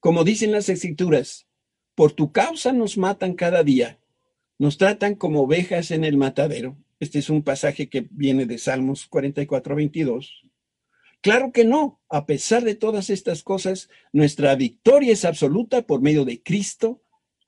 Como 0.00 0.24
dicen 0.24 0.50
las 0.50 0.68
escrituras, 0.68 1.46
por 1.94 2.12
tu 2.12 2.32
causa 2.32 2.72
nos 2.72 2.98
matan 2.98 3.34
cada 3.34 3.62
día, 3.62 4.00
nos 4.58 4.76
tratan 4.76 5.14
como 5.14 5.42
ovejas 5.42 5.90
en 5.90 6.04
el 6.04 6.16
matadero. 6.16 6.76
Este 7.00 7.20
es 7.20 7.30
un 7.30 7.42
pasaje 7.42 7.88
que 7.88 8.08
viene 8.10 8.44
de 8.44 8.58
Salmos 8.58 9.08
44:22. 9.08 10.42
Claro 11.20 11.52
que 11.52 11.64
no. 11.64 12.00
A 12.08 12.26
pesar 12.26 12.64
de 12.64 12.74
todas 12.74 13.10
estas 13.10 13.42
cosas, 13.42 13.88
nuestra 14.12 14.54
victoria 14.56 15.12
es 15.12 15.24
absoluta 15.24 15.82
por 15.82 16.00
medio 16.00 16.24
de 16.24 16.42
Cristo, 16.42 17.02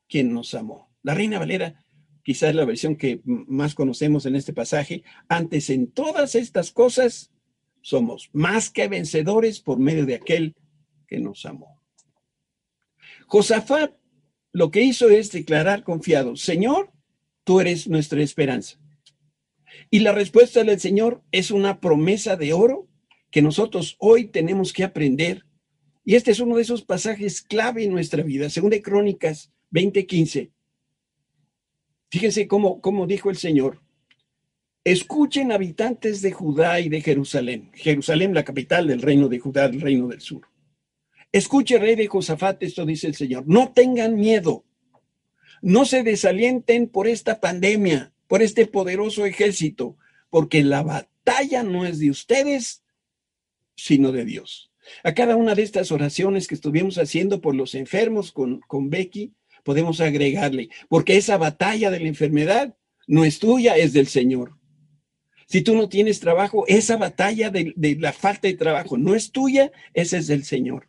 quien 0.08 0.32
nos 0.32 0.54
amó. 0.54 0.90
La 1.02 1.14
Reina 1.14 1.38
Valera, 1.38 1.84
quizás 2.22 2.54
la 2.54 2.64
versión 2.64 2.96
que 2.96 3.20
más 3.24 3.74
conocemos 3.74 4.26
en 4.26 4.36
este 4.36 4.52
pasaje, 4.52 5.02
antes 5.28 5.70
en 5.70 5.90
todas 5.90 6.34
estas 6.34 6.72
cosas, 6.72 7.32
somos 7.80 8.30
más 8.32 8.70
que 8.70 8.88
vencedores 8.88 9.60
por 9.60 9.78
medio 9.78 10.06
de 10.06 10.16
aquel 10.16 10.54
que 11.06 11.18
nos 11.18 11.46
amó. 11.46 11.80
Josafat 13.26 13.94
lo 14.52 14.70
que 14.70 14.82
hizo 14.82 15.08
es 15.08 15.30
declarar 15.30 15.84
confiado, 15.84 16.36
Señor, 16.36 16.90
tú 17.50 17.58
eres 17.58 17.88
nuestra 17.88 18.22
esperanza. 18.22 18.78
Y 19.90 19.98
la 19.98 20.12
respuesta 20.12 20.62
del 20.62 20.78
Señor 20.78 21.20
es 21.32 21.50
una 21.50 21.80
promesa 21.80 22.36
de 22.36 22.52
oro 22.52 22.86
que 23.32 23.42
nosotros 23.42 23.96
hoy 23.98 24.28
tenemos 24.28 24.72
que 24.72 24.84
aprender. 24.84 25.44
Y 26.04 26.14
este 26.14 26.30
es 26.30 26.38
uno 26.38 26.54
de 26.54 26.62
esos 26.62 26.82
pasajes 26.82 27.42
clave 27.42 27.82
en 27.82 27.90
nuestra 27.90 28.22
vida, 28.22 28.50
según 28.50 28.70
de 28.70 28.82
Crónicas 28.82 29.50
20:15. 29.72 30.52
Fíjense 32.08 32.46
cómo, 32.46 32.80
cómo 32.80 33.08
dijo 33.08 33.30
el 33.30 33.36
Señor. 33.36 33.80
Escuchen 34.84 35.50
habitantes 35.50 36.22
de 36.22 36.30
Judá 36.30 36.78
y 36.78 36.88
de 36.88 37.00
Jerusalén. 37.00 37.72
Jerusalén, 37.74 38.32
la 38.32 38.44
capital 38.44 38.86
del 38.86 39.02
reino 39.02 39.26
de 39.26 39.40
Judá, 39.40 39.66
del 39.66 39.80
reino 39.80 40.06
del 40.06 40.20
sur. 40.20 40.42
Escuche, 41.32 41.80
rey 41.80 41.96
de 41.96 42.06
Josafat, 42.06 42.62
esto 42.62 42.86
dice 42.86 43.08
el 43.08 43.16
Señor. 43.16 43.42
No 43.48 43.72
tengan 43.72 44.14
miedo. 44.14 44.62
No 45.62 45.84
se 45.84 46.02
desalienten 46.02 46.88
por 46.88 47.06
esta 47.06 47.40
pandemia, 47.40 48.12
por 48.26 48.42
este 48.42 48.66
poderoso 48.66 49.26
ejército, 49.26 49.96
porque 50.30 50.62
la 50.62 50.82
batalla 50.82 51.62
no 51.62 51.84
es 51.84 51.98
de 51.98 52.10
ustedes, 52.10 52.82
sino 53.76 54.12
de 54.12 54.24
Dios. 54.24 54.70
A 55.04 55.14
cada 55.14 55.36
una 55.36 55.54
de 55.54 55.62
estas 55.62 55.92
oraciones 55.92 56.46
que 56.46 56.54
estuvimos 56.54 56.96
haciendo 56.98 57.40
por 57.40 57.54
los 57.54 57.74
enfermos 57.74 58.32
con, 58.32 58.60
con 58.60 58.90
Becky, 58.90 59.34
podemos 59.62 60.00
agregarle, 60.00 60.70
porque 60.88 61.16
esa 61.16 61.36
batalla 61.36 61.90
de 61.90 62.00
la 62.00 62.08
enfermedad 62.08 62.74
no 63.06 63.24
es 63.24 63.38
tuya, 63.38 63.76
es 63.76 63.92
del 63.92 64.06
Señor. 64.06 64.56
Si 65.46 65.62
tú 65.62 65.74
no 65.74 65.88
tienes 65.88 66.20
trabajo, 66.20 66.64
esa 66.68 66.96
batalla 66.96 67.50
de, 67.50 67.72
de, 67.76 67.96
la 67.96 68.12
falta 68.12 68.48
de 68.48 68.54
trabajo 68.54 68.96
no 68.96 69.14
es 69.14 69.32
tuya, 69.32 69.72
esa 69.94 70.16
es 70.16 70.28
del 70.28 70.44
Señor. 70.44 70.88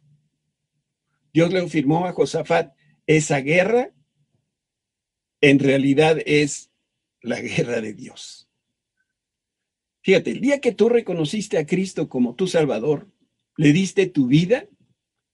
Dios 1.34 1.51
le 1.51 1.60
afirmó 1.60 2.06
a 2.06 2.13
Josafat, 2.13 2.74
esa 3.08 3.40
guerra 3.40 3.92
en 5.41 5.60
realidad 5.60 6.19
es 6.25 6.71
la 7.21 7.41
guerra 7.41 7.81
de 7.81 7.93
Dios. 7.93 8.48
Fíjate, 10.03 10.31
el 10.31 10.41
día 10.41 10.62
que 10.62 10.71
tú 10.71 10.89
reconociste 10.89 11.57
a 11.57 11.65
Cristo 11.65 12.10
como 12.10 12.36
tu 12.36 12.48
Salvador, 12.48 13.07
le 13.57 13.74
diste 13.74 14.07
tu 14.07 14.27
vida, 14.27 14.67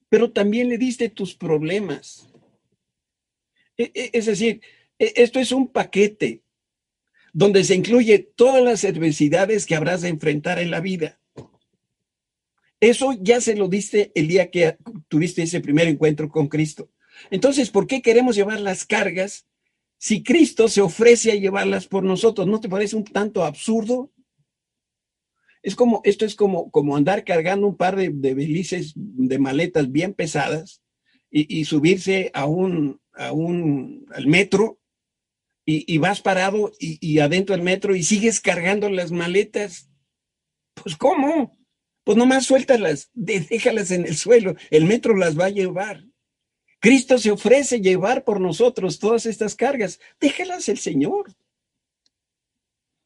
pero 0.09 0.31
también 0.31 0.69
le 0.69 0.77
diste 0.77 1.09
tus 1.09 1.35
problemas. 1.35 2.33
E, 3.77 3.91
e, 3.93 4.09
es 4.13 4.25
decir, 4.25 4.61
e, 4.99 5.13
esto 5.17 5.39
es 5.39 5.51
un 5.51 5.71
paquete 5.71 6.43
donde 7.33 7.63
se 7.63 7.75
incluye 7.75 8.19
todas 8.19 8.63
las 8.63 8.83
adversidades 8.83 9.65
que 9.65 9.75
habrás 9.75 10.01
de 10.01 10.09
enfrentar 10.09 10.59
en 10.59 10.71
la 10.71 10.81
vida. 10.81 11.21
Eso 12.79 13.17
ya 13.21 13.41
se 13.41 13.55
lo 13.55 13.67
diste 13.67 14.11
el 14.15 14.27
día 14.27 14.51
que 14.51 14.77
tuviste 15.07 15.43
ese 15.43 15.61
primer 15.61 15.87
encuentro 15.87 16.29
con 16.29 16.47
Cristo. 16.47 16.91
Entonces, 17.31 17.69
¿por 17.69 17.87
qué 17.87 18.01
queremos 18.01 18.35
llevar 18.35 18.59
las 18.59 18.85
cargas 18.85 19.46
si 19.97 20.23
Cristo 20.23 20.67
se 20.67 20.81
ofrece 20.81 21.31
a 21.31 21.35
llevarlas 21.35 21.87
por 21.87 22.03
nosotros? 22.03 22.47
¿No 22.47 22.59
te 22.59 22.69
parece 22.69 22.95
un 22.95 23.03
tanto 23.03 23.43
absurdo? 23.43 24.11
Es 25.63 25.75
como, 25.75 26.01
esto 26.03 26.25
es 26.25 26.35
como, 26.35 26.71
como 26.71 26.95
andar 26.95 27.23
cargando 27.23 27.67
un 27.67 27.75
par 27.75 27.95
de, 27.95 28.09
de 28.13 28.33
belices, 28.33 28.93
de 28.95 29.39
maletas 29.39 29.91
bien 29.91 30.13
pesadas 30.13 30.81
y, 31.29 31.59
y 31.59 31.65
subirse 31.65 32.31
a 32.33 32.45
un, 32.45 33.01
a 33.13 33.31
un, 33.31 34.05
al 34.13 34.27
metro 34.27 34.79
y, 35.65 35.83
y 35.93 35.97
vas 35.97 36.21
parado 36.21 36.71
y, 36.79 36.97
y, 37.01 37.19
adentro 37.19 37.55
del 37.55 37.65
metro 37.65 37.95
y 37.95 38.03
sigues 38.03 38.39
cargando 38.39 38.89
las 38.89 39.11
maletas. 39.11 39.89
Pues 40.75 40.95
¿cómo? 40.95 41.57
Pues 42.05 42.17
nomás 42.17 42.45
suéltalas, 42.45 43.09
déjalas 43.13 43.91
en 43.91 44.05
el 44.05 44.15
suelo, 44.15 44.55
el 44.69 44.85
metro 44.85 45.17
las 45.17 45.37
va 45.37 45.45
a 45.45 45.49
llevar. 45.49 46.05
Cristo 46.79 47.17
se 47.17 47.31
ofrece 47.31 47.81
llevar 47.81 48.23
por 48.23 48.39
nosotros 48.39 48.99
todas 48.99 49.25
estas 49.25 49.55
cargas, 49.55 49.99
déjalas 50.19 50.69
el 50.69 50.77
Señor. 50.77 51.33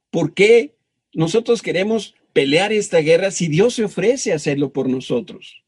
¿Por 0.10 0.34
qué 0.34 0.76
nosotros 1.14 1.62
queremos 1.62 2.16
pelear 2.34 2.72
esta 2.72 3.00
guerra 3.00 3.32
si 3.32 3.48
Dios 3.48 3.76
se 3.76 3.84
ofrece 3.84 4.32
a 4.32 4.36
hacerlo 4.36 4.72
por 4.72 4.90
nosotros. 4.90 5.64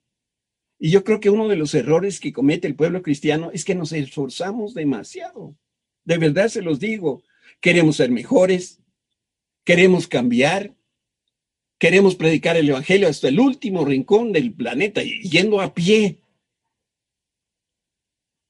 Y 0.79 0.91
yo 0.91 1.03
creo 1.03 1.19
que 1.19 1.29
uno 1.29 1.47
de 1.47 1.55
los 1.55 1.73
errores 1.73 2.19
que 2.19 2.33
comete 2.33 2.67
el 2.67 2.75
pueblo 2.75 3.01
cristiano 3.01 3.51
es 3.53 3.63
que 3.63 3.75
nos 3.75 3.91
esforzamos 3.91 4.73
demasiado. 4.73 5.55
De 6.03 6.17
verdad 6.17 6.49
se 6.49 6.61
los 6.61 6.79
digo. 6.79 7.23
Queremos 7.61 7.97
ser 7.97 8.11
mejores, 8.11 8.81
queremos 9.63 10.07
cambiar, 10.07 10.73
queremos 11.77 12.15
predicar 12.15 12.57
el 12.57 12.69
Evangelio 12.69 13.07
hasta 13.07 13.29
el 13.29 13.39
último 13.39 13.85
rincón 13.85 14.33
del 14.33 14.53
planeta, 14.53 15.01
yendo 15.01 15.61
a 15.61 15.73
pie. 15.73 16.19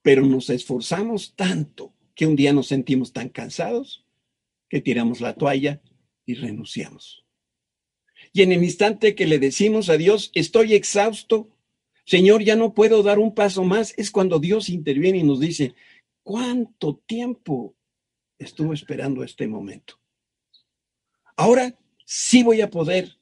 Pero 0.03 0.23
nos 0.25 0.51
esforzamos 0.51 1.33
tanto 1.35 1.95
que 2.13 2.27
un 2.27 2.35
día 2.35 2.53
nos 2.53 2.67
sentimos 2.67 3.11
tan 3.13 3.29
cansados 3.29 4.05
que 4.69 4.81
tiramos 4.81 5.21
la 5.21 5.33
toalla 5.33 5.81
y 6.25 6.35
renunciamos. 6.35 7.25
Y 8.31 8.43
en 8.43 8.51
el 8.51 8.63
instante 8.63 9.15
que 9.15 9.25
le 9.25 9.39
decimos 9.39 9.89
a 9.89 9.97
Dios, 9.97 10.31
estoy 10.35 10.73
exhausto, 10.73 11.49
Señor, 12.05 12.43
ya 12.43 12.55
no 12.55 12.73
puedo 12.73 13.01
dar 13.01 13.17
un 13.17 13.33
paso 13.33 13.63
más, 13.63 13.93
es 13.97 14.11
cuando 14.11 14.39
Dios 14.39 14.69
interviene 14.69 15.19
y 15.19 15.23
nos 15.23 15.39
dice, 15.39 15.73
¿cuánto 16.21 17.01
tiempo 17.05 17.75
estuvo 18.37 18.73
esperando 18.73 19.23
este 19.23 19.47
momento? 19.47 19.99
Ahora 21.35 21.77
sí 22.05 22.43
voy 22.43 22.61
a 22.61 22.69
poder 22.69 23.17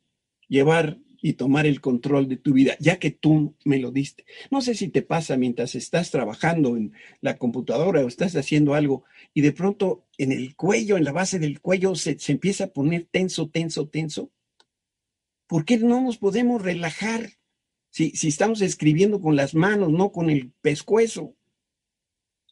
llevar 0.47 0.97
y 1.21 1.33
tomar 1.33 1.67
el 1.67 1.81
control 1.81 2.27
de 2.27 2.37
tu 2.37 2.53
vida, 2.53 2.75
ya 2.79 2.97
que 2.97 3.11
tú 3.11 3.55
me 3.63 3.77
lo 3.77 3.91
diste. 3.91 4.25
No 4.49 4.61
sé 4.61 4.73
si 4.73 4.89
te 4.89 5.03
pasa 5.03 5.37
mientras 5.37 5.75
estás 5.75 6.09
trabajando 6.09 6.75
en 6.75 6.93
la 7.21 7.37
computadora 7.37 8.03
o 8.03 8.07
estás 8.07 8.35
haciendo 8.35 8.73
algo 8.73 9.03
y 9.33 9.41
de 9.41 9.51
pronto 9.51 10.07
en 10.17 10.31
el 10.31 10.55
cuello, 10.55 10.97
en 10.97 11.03
la 11.03 11.11
base 11.11 11.37
del 11.37 11.61
cuello, 11.61 11.95
se, 11.95 12.17
empieza 12.27 12.65
a 12.65 12.73
poner 12.73 13.07
tenso, 13.09 13.49
tenso, 13.49 13.87
tenso. 13.87 14.31
¿Por 15.47 15.63
qué 15.63 15.77
no 15.77 16.01
nos 16.01 16.17
podemos 16.17 16.61
relajar 16.61 17.29
si, 17.89 18.11
si 18.11 18.29
estamos 18.29 18.61
escribiendo 18.61 19.21
con 19.21 19.35
las 19.35 19.53
manos, 19.53 19.91
no 19.91 20.11
con 20.11 20.29
el 20.29 20.51
pescuezo? 20.61 21.35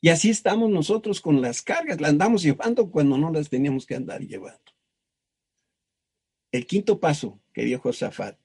Y 0.02 0.10
así 0.10 0.30
estamos 0.30 0.70
nosotros 0.70 1.22
con 1.22 1.42
las 1.42 1.62
cargas, 1.62 2.00
las 2.00 2.12
andamos 2.12 2.44
llevando 2.44 2.90
cuando 2.90 3.18
no 3.18 3.32
las 3.32 3.50
teníamos 3.50 3.86
que 3.86 3.96
andar 3.96 4.22
llevando. 4.22 4.60
El 6.52 6.66
quinto 6.66 7.00
paso 7.00 7.40
que 7.54 7.76
Josafat 7.78 8.39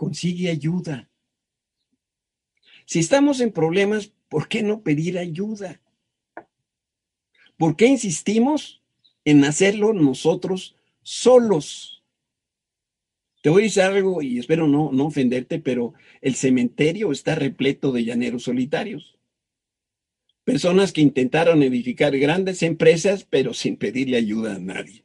consigue 0.00 0.48
ayuda. 0.48 1.10
Si 2.86 3.00
estamos 3.00 3.42
en 3.42 3.52
problemas, 3.52 4.14
¿por 4.30 4.48
qué 4.48 4.62
no 4.62 4.80
pedir 4.80 5.18
ayuda? 5.18 5.82
¿Por 7.58 7.76
qué 7.76 7.84
insistimos 7.84 8.80
en 9.26 9.44
hacerlo 9.44 9.92
nosotros 9.92 10.74
solos? 11.02 12.02
Te 13.42 13.50
voy 13.50 13.60
a 13.60 13.64
decir 13.64 13.82
algo 13.82 14.22
y 14.22 14.38
espero 14.38 14.66
no, 14.66 14.90
no 14.90 15.04
ofenderte, 15.04 15.58
pero 15.58 15.92
el 16.22 16.34
cementerio 16.34 17.12
está 17.12 17.34
repleto 17.34 17.92
de 17.92 18.06
llaneros 18.06 18.44
solitarios. 18.44 19.18
Personas 20.44 20.94
que 20.94 21.02
intentaron 21.02 21.62
edificar 21.62 22.18
grandes 22.18 22.62
empresas, 22.62 23.24
pero 23.28 23.52
sin 23.52 23.76
pedirle 23.76 24.16
ayuda 24.16 24.54
a 24.54 24.58
nadie. 24.58 25.04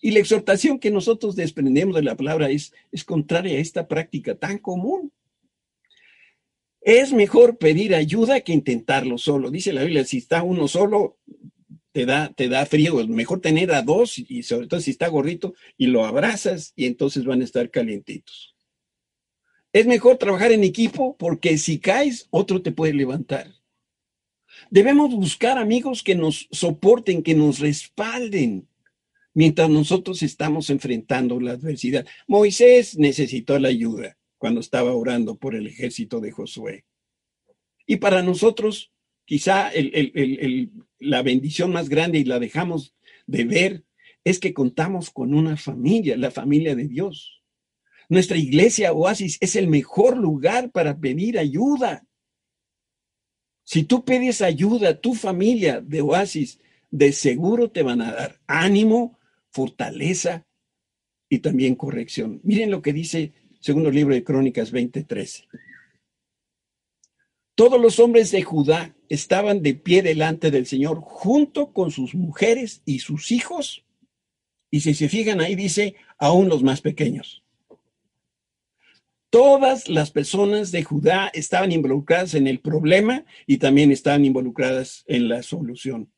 Y 0.00 0.12
la 0.12 0.20
exhortación 0.20 0.78
que 0.78 0.90
nosotros 0.90 1.36
desprendemos 1.36 1.94
de 1.94 2.02
la 2.02 2.16
palabra 2.16 2.50
es, 2.50 2.72
es 2.90 3.04
contraria 3.04 3.58
a 3.58 3.60
esta 3.60 3.86
práctica 3.86 4.34
tan 4.34 4.58
común. 4.58 5.12
Es 6.80 7.12
mejor 7.12 7.58
pedir 7.58 7.94
ayuda 7.94 8.40
que 8.40 8.52
intentarlo 8.52 9.18
solo. 9.18 9.50
Dice 9.50 9.72
la 9.72 9.82
Biblia, 9.82 10.04
si 10.04 10.16
está 10.18 10.42
uno 10.42 10.66
solo, 10.66 11.18
te 11.92 12.06
da, 12.06 12.32
te 12.32 12.48
da 12.48 12.64
frío. 12.64 13.00
Es 13.00 13.08
mejor 13.08 13.40
tener 13.40 13.72
a 13.72 13.82
dos 13.82 14.18
y 14.18 14.42
sobre 14.42 14.66
todo 14.66 14.80
si 14.80 14.90
está 14.90 15.08
gordito 15.08 15.54
y 15.76 15.88
lo 15.88 16.06
abrazas 16.06 16.72
y 16.76 16.86
entonces 16.86 17.24
van 17.24 17.42
a 17.42 17.44
estar 17.44 17.70
calientitos. 17.70 18.56
Es 19.72 19.86
mejor 19.86 20.16
trabajar 20.16 20.52
en 20.52 20.64
equipo 20.64 21.16
porque 21.16 21.58
si 21.58 21.78
caes, 21.78 22.26
otro 22.30 22.62
te 22.62 22.72
puede 22.72 22.94
levantar. 22.94 23.52
Debemos 24.70 25.14
buscar 25.14 25.58
amigos 25.58 26.02
que 26.02 26.14
nos 26.14 26.48
soporten, 26.50 27.22
que 27.22 27.34
nos 27.34 27.60
respalden, 27.60 28.66
mientras 29.34 29.70
nosotros 29.70 30.22
estamos 30.22 30.70
enfrentando 30.70 31.40
la 31.40 31.52
adversidad. 31.52 32.06
Moisés 32.26 32.98
necesitó 32.98 33.58
la 33.58 33.68
ayuda 33.68 34.16
cuando 34.38 34.60
estaba 34.60 34.94
orando 34.94 35.36
por 35.36 35.54
el 35.54 35.66
ejército 35.66 36.20
de 36.20 36.32
Josué. 36.32 36.84
Y 37.86 37.96
para 37.96 38.22
nosotros, 38.22 38.92
quizá 39.24 39.70
la 40.98 41.22
bendición 41.22 41.72
más 41.72 41.88
grande 41.88 42.18
y 42.18 42.24
la 42.24 42.38
dejamos 42.38 42.94
de 43.26 43.44
ver 43.44 43.84
es 44.24 44.38
que 44.38 44.52
contamos 44.52 45.10
con 45.10 45.34
una 45.34 45.56
familia, 45.56 46.16
la 46.16 46.30
familia 46.30 46.74
de 46.74 46.88
Dios. 46.88 47.42
Nuestra 48.08 48.36
iglesia 48.36 48.92
Oasis 48.92 49.38
es 49.40 49.56
el 49.56 49.68
mejor 49.68 50.16
lugar 50.16 50.70
para 50.70 50.98
pedir 50.98 51.38
ayuda. 51.38 52.04
Si 53.62 53.84
tú 53.84 54.04
pides 54.04 54.42
ayuda 54.42 54.90
a 54.90 55.00
tu 55.00 55.14
familia 55.14 55.80
de 55.80 56.00
Oasis, 56.00 56.60
de 56.90 57.12
seguro 57.12 57.70
te 57.70 57.82
van 57.82 58.02
a 58.02 58.12
dar 58.12 58.40
ánimo, 58.48 59.18
fortaleza 59.50 60.46
y 61.28 61.38
también 61.38 61.74
corrección. 61.74 62.40
Miren 62.42 62.70
lo 62.70 62.82
que 62.82 62.92
dice 62.92 63.32
segundo 63.60 63.90
libro 63.90 64.14
de 64.14 64.24
Crónicas 64.24 64.72
20:13. 64.72 65.46
Todos 67.54 67.80
los 67.80 67.98
hombres 67.98 68.30
de 68.30 68.42
Judá 68.42 68.96
estaban 69.08 69.62
de 69.62 69.74
pie 69.74 70.02
delante 70.02 70.50
del 70.50 70.66
Señor 70.66 71.00
junto 71.00 71.72
con 71.72 71.90
sus 71.90 72.14
mujeres 72.14 72.82
y 72.86 73.00
sus 73.00 73.30
hijos. 73.32 73.84
Y 74.70 74.80
si 74.80 74.94
se 74.94 75.08
fijan 75.08 75.40
ahí 75.40 75.56
dice, 75.56 75.94
aún 76.18 76.48
los 76.48 76.62
más 76.62 76.80
pequeños. 76.80 77.42
Todas 79.28 79.88
las 79.88 80.10
personas 80.10 80.72
de 80.72 80.82
Judá 80.82 81.30
estaban 81.34 81.70
involucradas 81.70 82.34
en 82.34 82.46
el 82.46 82.60
problema 82.60 83.24
y 83.46 83.58
también 83.58 83.92
estaban 83.92 84.24
involucradas 84.24 85.04
en 85.06 85.28
la 85.28 85.42
solución. 85.42 86.10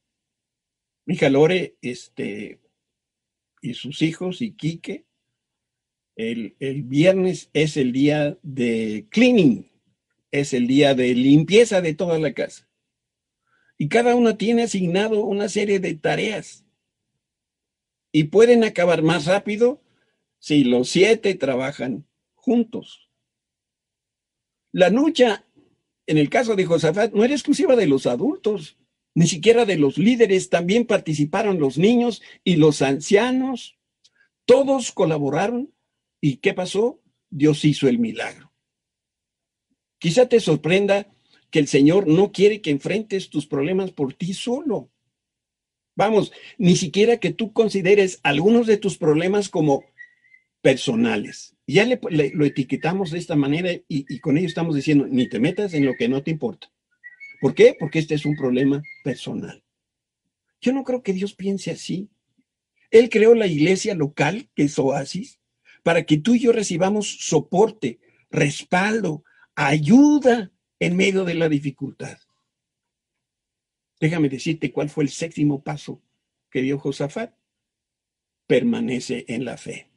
Lore, 1.06 1.76
este, 1.82 2.61
y 3.62 3.74
sus 3.74 4.02
hijos 4.02 4.42
y 4.42 4.52
Quique. 4.52 5.06
El, 6.14 6.56
el, 6.58 6.82
viernes 6.82 7.48
es 7.54 7.78
el 7.78 7.92
día 7.92 8.38
de 8.42 9.06
cleaning, 9.10 9.70
es 10.30 10.52
el 10.52 10.66
día 10.66 10.94
de 10.94 11.14
limpieza 11.14 11.80
de 11.80 11.94
toda 11.94 12.18
la 12.18 12.34
casa. 12.34 12.68
Y 13.78 13.88
cada 13.88 14.14
uno 14.14 14.36
tiene 14.36 14.64
asignado 14.64 15.24
una 15.24 15.48
serie 15.48 15.80
de 15.80 15.94
tareas. 15.94 16.66
Y 18.12 18.24
pueden 18.24 18.62
acabar 18.62 19.02
más 19.02 19.24
rápido 19.24 19.80
si 20.38 20.64
los 20.64 20.90
siete 20.90 21.34
trabajan 21.34 22.06
juntos. 22.34 23.08
La 24.70 24.90
lucha, 24.90 25.46
en 26.06 26.18
el 26.18 26.28
caso 26.28 26.56
de 26.56 26.66
Josafat, 26.66 27.12
no 27.14 27.24
era 27.24 27.32
exclusiva 27.32 27.74
de 27.74 27.86
los 27.86 28.06
adultos 28.06 28.76
ni 29.14 29.26
siquiera 29.26 29.64
de 29.64 29.76
los 29.76 29.98
líderes, 29.98 30.48
también 30.48 30.86
participaron 30.86 31.58
los 31.58 31.76
niños 31.78 32.22
y 32.44 32.56
los 32.56 32.82
ancianos. 32.82 33.76
Todos 34.46 34.92
colaboraron. 34.92 35.72
¿Y 36.20 36.36
qué 36.36 36.54
pasó? 36.54 37.00
Dios 37.30 37.64
hizo 37.64 37.88
el 37.88 37.98
milagro. 37.98 38.52
Quizá 39.98 40.28
te 40.28 40.40
sorprenda 40.40 41.12
que 41.50 41.58
el 41.58 41.68
Señor 41.68 42.08
no 42.08 42.32
quiere 42.32 42.62
que 42.62 42.70
enfrentes 42.70 43.28
tus 43.28 43.46
problemas 43.46 43.92
por 43.92 44.14
ti 44.14 44.32
solo. 44.34 44.90
Vamos, 45.94 46.32
ni 46.56 46.76
siquiera 46.76 47.18
que 47.18 47.32
tú 47.32 47.52
consideres 47.52 48.18
algunos 48.22 48.66
de 48.66 48.78
tus 48.78 48.96
problemas 48.96 49.50
como 49.50 49.84
personales. 50.62 51.54
Ya 51.66 51.84
le, 51.84 52.00
lo 52.32 52.46
etiquetamos 52.46 53.10
de 53.10 53.18
esta 53.18 53.36
manera 53.36 53.72
y, 53.72 53.84
y 53.88 54.20
con 54.20 54.38
ello 54.38 54.46
estamos 54.46 54.74
diciendo, 54.74 55.06
ni 55.06 55.28
te 55.28 55.38
metas 55.38 55.74
en 55.74 55.84
lo 55.84 55.94
que 55.94 56.08
no 56.08 56.22
te 56.22 56.30
importa. 56.30 56.71
¿Por 57.42 57.56
qué? 57.56 57.74
Porque 57.76 57.98
este 57.98 58.14
es 58.14 58.24
un 58.24 58.36
problema 58.36 58.84
personal. 59.02 59.64
Yo 60.60 60.72
no 60.72 60.84
creo 60.84 61.02
que 61.02 61.12
Dios 61.12 61.34
piense 61.34 61.72
así. 61.72 62.08
Él 62.92 63.10
creó 63.10 63.34
la 63.34 63.48
iglesia 63.48 63.96
local, 63.96 64.48
que 64.54 64.62
es 64.62 64.78
Oasis, 64.78 65.40
para 65.82 66.04
que 66.04 66.18
tú 66.18 66.36
y 66.36 66.38
yo 66.38 66.52
recibamos 66.52 67.26
soporte, 67.26 67.98
respaldo, 68.30 69.24
ayuda 69.56 70.52
en 70.78 70.96
medio 70.96 71.24
de 71.24 71.34
la 71.34 71.48
dificultad. 71.48 72.16
Déjame 73.98 74.28
decirte 74.28 74.70
cuál 74.70 74.88
fue 74.88 75.02
el 75.02 75.10
séptimo 75.10 75.64
paso 75.64 76.00
que 76.48 76.62
dio 76.62 76.78
Josafat. 76.78 77.34
Permanece 78.46 79.24
en 79.26 79.44
la 79.44 79.56
fe. 79.56 79.88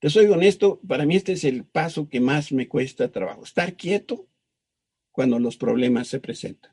Te 0.00 0.10
soy 0.10 0.26
honesto, 0.26 0.80
para 0.88 1.06
mí 1.06 1.14
este 1.14 1.34
es 1.34 1.44
el 1.44 1.62
paso 1.62 2.08
que 2.08 2.18
más 2.18 2.50
me 2.50 2.66
cuesta 2.66 3.12
trabajo. 3.12 3.44
Estar 3.44 3.76
quieto 3.76 4.26
cuando 5.16 5.38
los 5.38 5.56
problemas 5.56 6.08
se 6.08 6.20
presentan. 6.20 6.72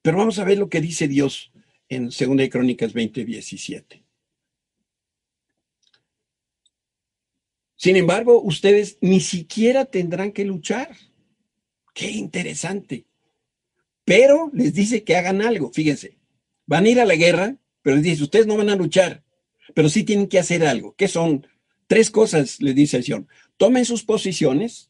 Pero 0.00 0.16
vamos 0.16 0.38
a 0.38 0.44
ver 0.44 0.56
lo 0.56 0.70
que 0.70 0.80
dice 0.80 1.06
Dios 1.06 1.52
en 1.90 2.06
2 2.06 2.48
Crónicas 2.50 2.94
20, 2.94 3.26
17. 3.26 4.02
Sin 7.76 7.96
embargo, 7.96 8.40
ustedes 8.40 8.96
ni 9.02 9.20
siquiera 9.20 9.84
tendrán 9.84 10.32
que 10.32 10.46
luchar. 10.46 10.96
Qué 11.92 12.10
interesante. 12.10 13.04
Pero 14.06 14.50
les 14.54 14.72
dice 14.72 15.04
que 15.04 15.16
hagan 15.16 15.42
algo. 15.42 15.70
Fíjense, 15.74 16.16
van 16.64 16.86
a 16.86 16.88
ir 16.88 17.00
a 17.00 17.04
la 17.04 17.16
guerra, 17.16 17.58
pero 17.82 17.96
les 17.96 18.04
dice, 18.04 18.22
ustedes 18.22 18.46
no 18.46 18.56
van 18.56 18.70
a 18.70 18.76
luchar, 18.76 19.24
pero 19.74 19.90
sí 19.90 20.04
tienen 20.04 20.26
que 20.26 20.38
hacer 20.38 20.64
algo. 20.64 20.94
¿Qué 20.94 21.06
son? 21.06 21.46
Tres 21.86 22.10
cosas, 22.10 22.62
les 22.62 22.74
dice 22.74 22.96
el 22.96 23.04
Señor. 23.04 23.26
Tomen 23.58 23.84
sus 23.84 24.04
posiciones, 24.04 24.89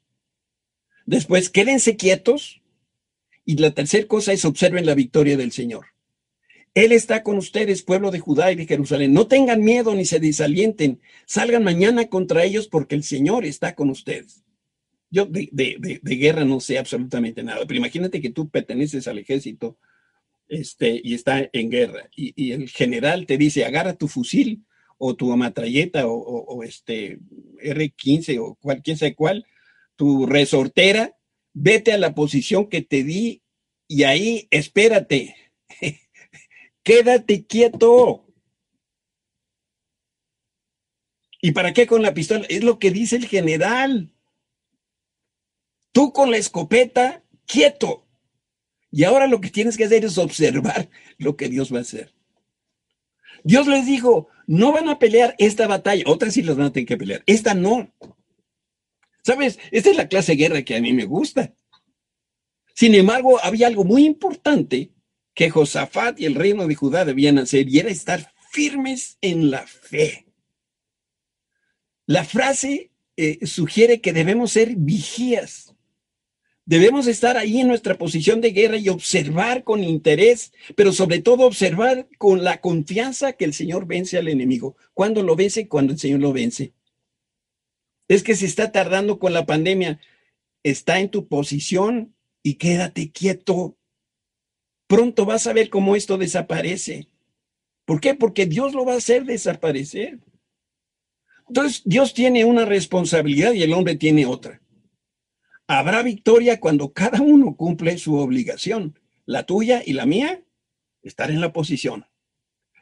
Después, 1.06 1.50
quédense 1.50 1.96
quietos. 1.96 2.60
Y 3.44 3.56
la 3.56 3.72
tercera 3.72 4.06
cosa 4.06 4.32
es 4.32 4.44
observen 4.44 4.86
la 4.86 4.94
victoria 4.94 5.36
del 5.36 5.52
Señor. 5.52 5.86
Él 6.74 6.92
está 6.92 7.22
con 7.22 7.36
ustedes, 7.36 7.82
pueblo 7.82 8.10
de 8.10 8.20
Judá 8.20 8.52
y 8.52 8.54
de 8.54 8.66
Jerusalén. 8.66 9.12
No 9.12 9.26
tengan 9.26 9.62
miedo 9.62 9.94
ni 9.94 10.04
se 10.04 10.20
desalienten. 10.20 11.00
Salgan 11.26 11.64
mañana 11.64 12.06
contra 12.06 12.44
ellos 12.44 12.68
porque 12.68 12.94
el 12.94 13.02
Señor 13.02 13.44
está 13.44 13.74
con 13.74 13.90
ustedes. 13.90 14.44
Yo 15.10 15.26
de, 15.26 16.00
guerra 16.04 16.44
no 16.44 16.60
sé 16.60 16.78
absolutamente 16.78 17.42
nada, 17.42 17.66
pero 17.66 17.78
imagínate 17.78 18.20
que 18.20 18.30
tú 18.30 18.48
perteneces 18.48 19.08
al 19.08 19.18
ejército 19.18 19.76
este, 20.48 21.00
y 21.02 21.14
está 21.14 21.50
en 21.52 21.70
guerra 21.70 22.08
y, 22.14 22.52
el 22.52 22.68
general 22.68 23.26
te 23.26 23.36
dice, 23.36 23.64
agarra 23.64 23.94
tu 23.94 24.06
fusil 24.06 24.64
o 24.98 25.16
tu 25.16 25.32
ametralleta 25.32 26.06
o, 26.06 26.62
este 26.62 27.18
R-15 27.60 28.38
o 28.40 28.54
cualquier 28.54 28.98
sea 28.98 29.12
cual, 29.14 29.44
tu 30.00 30.24
resortera, 30.24 31.14
vete 31.52 31.92
a 31.92 31.98
la 31.98 32.14
posición 32.14 32.70
que 32.70 32.80
te 32.80 33.04
di 33.04 33.42
y 33.86 34.04
ahí 34.04 34.48
espérate. 34.50 35.36
Quédate 36.82 37.44
quieto. 37.44 38.26
¿Y 41.42 41.52
para 41.52 41.74
qué 41.74 41.86
con 41.86 42.00
la 42.00 42.14
pistola? 42.14 42.46
Es 42.48 42.64
lo 42.64 42.78
que 42.78 42.90
dice 42.90 43.16
el 43.16 43.26
general. 43.26 44.14
Tú 45.92 46.14
con 46.14 46.30
la 46.30 46.38
escopeta, 46.38 47.22
quieto. 47.44 48.08
Y 48.90 49.04
ahora 49.04 49.26
lo 49.26 49.42
que 49.42 49.50
tienes 49.50 49.76
que 49.76 49.84
hacer 49.84 50.06
es 50.06 50.16
observar 50.16 50.88
lo 51.18 51.36
que 51.36 51.50
Dios 51.50 51.70
va 51.70 51.76
a 51.76 51.82
hacer. 51.82 52.14
Dios 53.44 53.66
les 53.66 53.84
dijo, 53.84 54.28
no 54.46 54.72
van 54.72 54.88
a 54.88 54.98
pelear 54.98 55.34
esta 55.36 55.66
batalla, 55.66 56.04
otras 56.06 56.32
sí 56.32 56.40
las 56.40 56.56
van 56.56 56.68
a 56.68 56.72
tener 56.72 56.86
que 56.86 56.96
pelear, 56.96 57.22
esta 57.26 57.52
no. 57.52 57.92
¿Sabes? 59.30 59.60
Esta 59.70 59.90
es 59.90 59.96
la 59.96 60.08
clase 60.08 60.32
de 60.32 60.38
guerra 60.38 60.62
que 60.62 60.74
a 60.74 60.80
mí 60.80 60.92
me 60.92 61.04
gusta. 61.04 61.54
Sin 62.74 62.96
embargo, 62.96 63.38
había 63.44 63.68
algo 63.68 63.84
muy 63.84 64.04
importante 64.04 64.90
que 65.34 65.50
Josafat 65.50 66.18
y 66.18 66.24
el 66.24 66.34
reino 66.34 66.66
de 66.66 66.74
Judá 66.74 67.04
debían 67.04 67.38
hacer 67.38 67.68
y 67.68 67.78
era 67.78 67.90
estar 67.90 68.32
firmes 68.50 69.18
en 69.20 69.52
la 69.52 69.64
fe. 69.68 70.26
La 72.06 72.24
frase 72.24 72.90
eh, 73.16 73.46
sugiere 73.46 74.00
que 74.00 74.12
debemos 74.12 74.50
ser 74.50 74.74
vigías. 74.74 75.76
Debemos 76.64 77.06
estar 77.06 77.36
ahí 77.36 77.60
en 77.60 77.68
nuestra 77.68 77.96
posición 77.98 78.40
de 78.40 78.50
guerra 78.50 78.78
y 78.78 78.88
observar 78.88 79.62
con 79.62 79.84
interés, 79.84 80.52
pero 80.74 80.90
sobre 80.92 81.20
todo 81.20 81.46
observar 81.46 82.08
con 82.18 82.42
la 82.42 82.60
confianza 82.60 83.34
que 83.34 83.44
el 83.44 83.54
Señor 83.54 83.86
vence 83.86 84.18
al 84.18 84.26
enemigo. 84.26 84.76
¿Cuándo 84.92 85.22
lo 85.22 85.36
vence? 85.36 85.68
Cuando 85.68 85.92
el 85.92 86.00
Señor 86.00 86.18
lo 86.18 86.32
vence. 86.32 86.72
Es 88.10 88.24
que 88.24 88.34
se 88.34 88.44
está 88.44 88.72
tardando 88.72 89.20
con 89.20 89.32
la 89.32 89.46
pandemia. 89.46 90.00
Está 90.64 90.98
en 90.98 91.10
tu 91.10 91.28
posición 91.28 92.12
y 92.42 92.54
quédate 92.54 93.12
quieto. 93.12 93.78
Pronto 94.88 95.24
vas 95.26 95.46
a 95.46 95.52
ver 95.52 95.70
cómo 95.70 95.94
esto 95.94 96.18
desaparece. 96.18 97.06
¿Por 97.84 98.00
qué? 98.00 98.16
Porque 98.16 98.46
Dios 98.46 98.74
lo 98.74 98.84
va 98.84 98.94
a 98.94 98.96
hacer 98.96 99.26
desaparecer. 99.26 100.18
Entonces, 101.46 101.82
Dios 101.84 102.12
tiene 102.12 102.44
una 102.44 102.64
responsabilidad 102.64 103.52
y 103.52 103.62
el 103.62 103.72
hombre 103.72 103.94
tiene 103.94 104.26
otra. 104.26 104.60
Habrá 105.68 106.02
victoria 106.02 106.58
cuando 106.58 106.92
cada 106.92 107.22
uno 107.22 107.54
cumple 107.54 107.96
su 107.96 108.16
obligación. 108.16 108.98
La 109.24 109.46
tuya 109.46 109.84
y 109.86 109.92
la 109.92 110.04
mía, 110.04 110.42
estar 111.04 111.30
en 111.30 111.40
la 111.40 111.52
posición, 111.52 112.06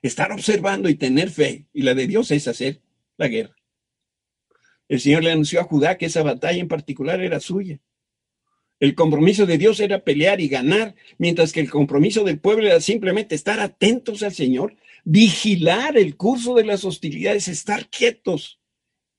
estar 0.00 0.32
observando 0.32 0.88
y 0.88 0.94
tener 0.94 1.28
fe. 1.28 1.66
Y 1.74 1.82
la 1.82 1.92
de 1.92 2.06
Dios 2.06 2.30
es 2.30 2.48
hacer 2.48 2.80
la 3.18 3.28
guerra. 3.28 3.57
El 4.88 5.00
Señor 5.00 5.22
le 5.22 5.32
anunció 5.32 5.60
a 5.60 5.64
Judá 5.64 5.98
que 5.98 6.06
esa 6.06 6.22
batalla 6.22 6.60
en 6.60 6.68
particular 6.68 7.20
era 7.20 7.40
suya. 7.40 7.80
El 8.80 8.94
compromiso 8.94 9.44
de 9.44 9.58
Dios 9.58 9.80
era 9.80 10.04
pelear 10.04 10.40
y 10.40 10.48
ganar, 10.48 10.94
mientras 11.18 11.52
que 11.52 11.60
el 11.60 11.70
compromiso 11.70 12.24
del 12.24 12.38
pueblo 12.38 12.66
era 12.66 12.80
simplemente 12.80 13.34
estar 13.34 13.58
atentos 13.60 14.22
al 14.22 14.32
Señor, 14.32 14.76
vigilar 15.04 15.96
el 15.98 16.16
curso 16.16 16.54
de 16.54 16.64
las 16.64 16.84
hostilidades, 16.84 17.48
estar 17.48 17.88
quietos, 17.88 18.60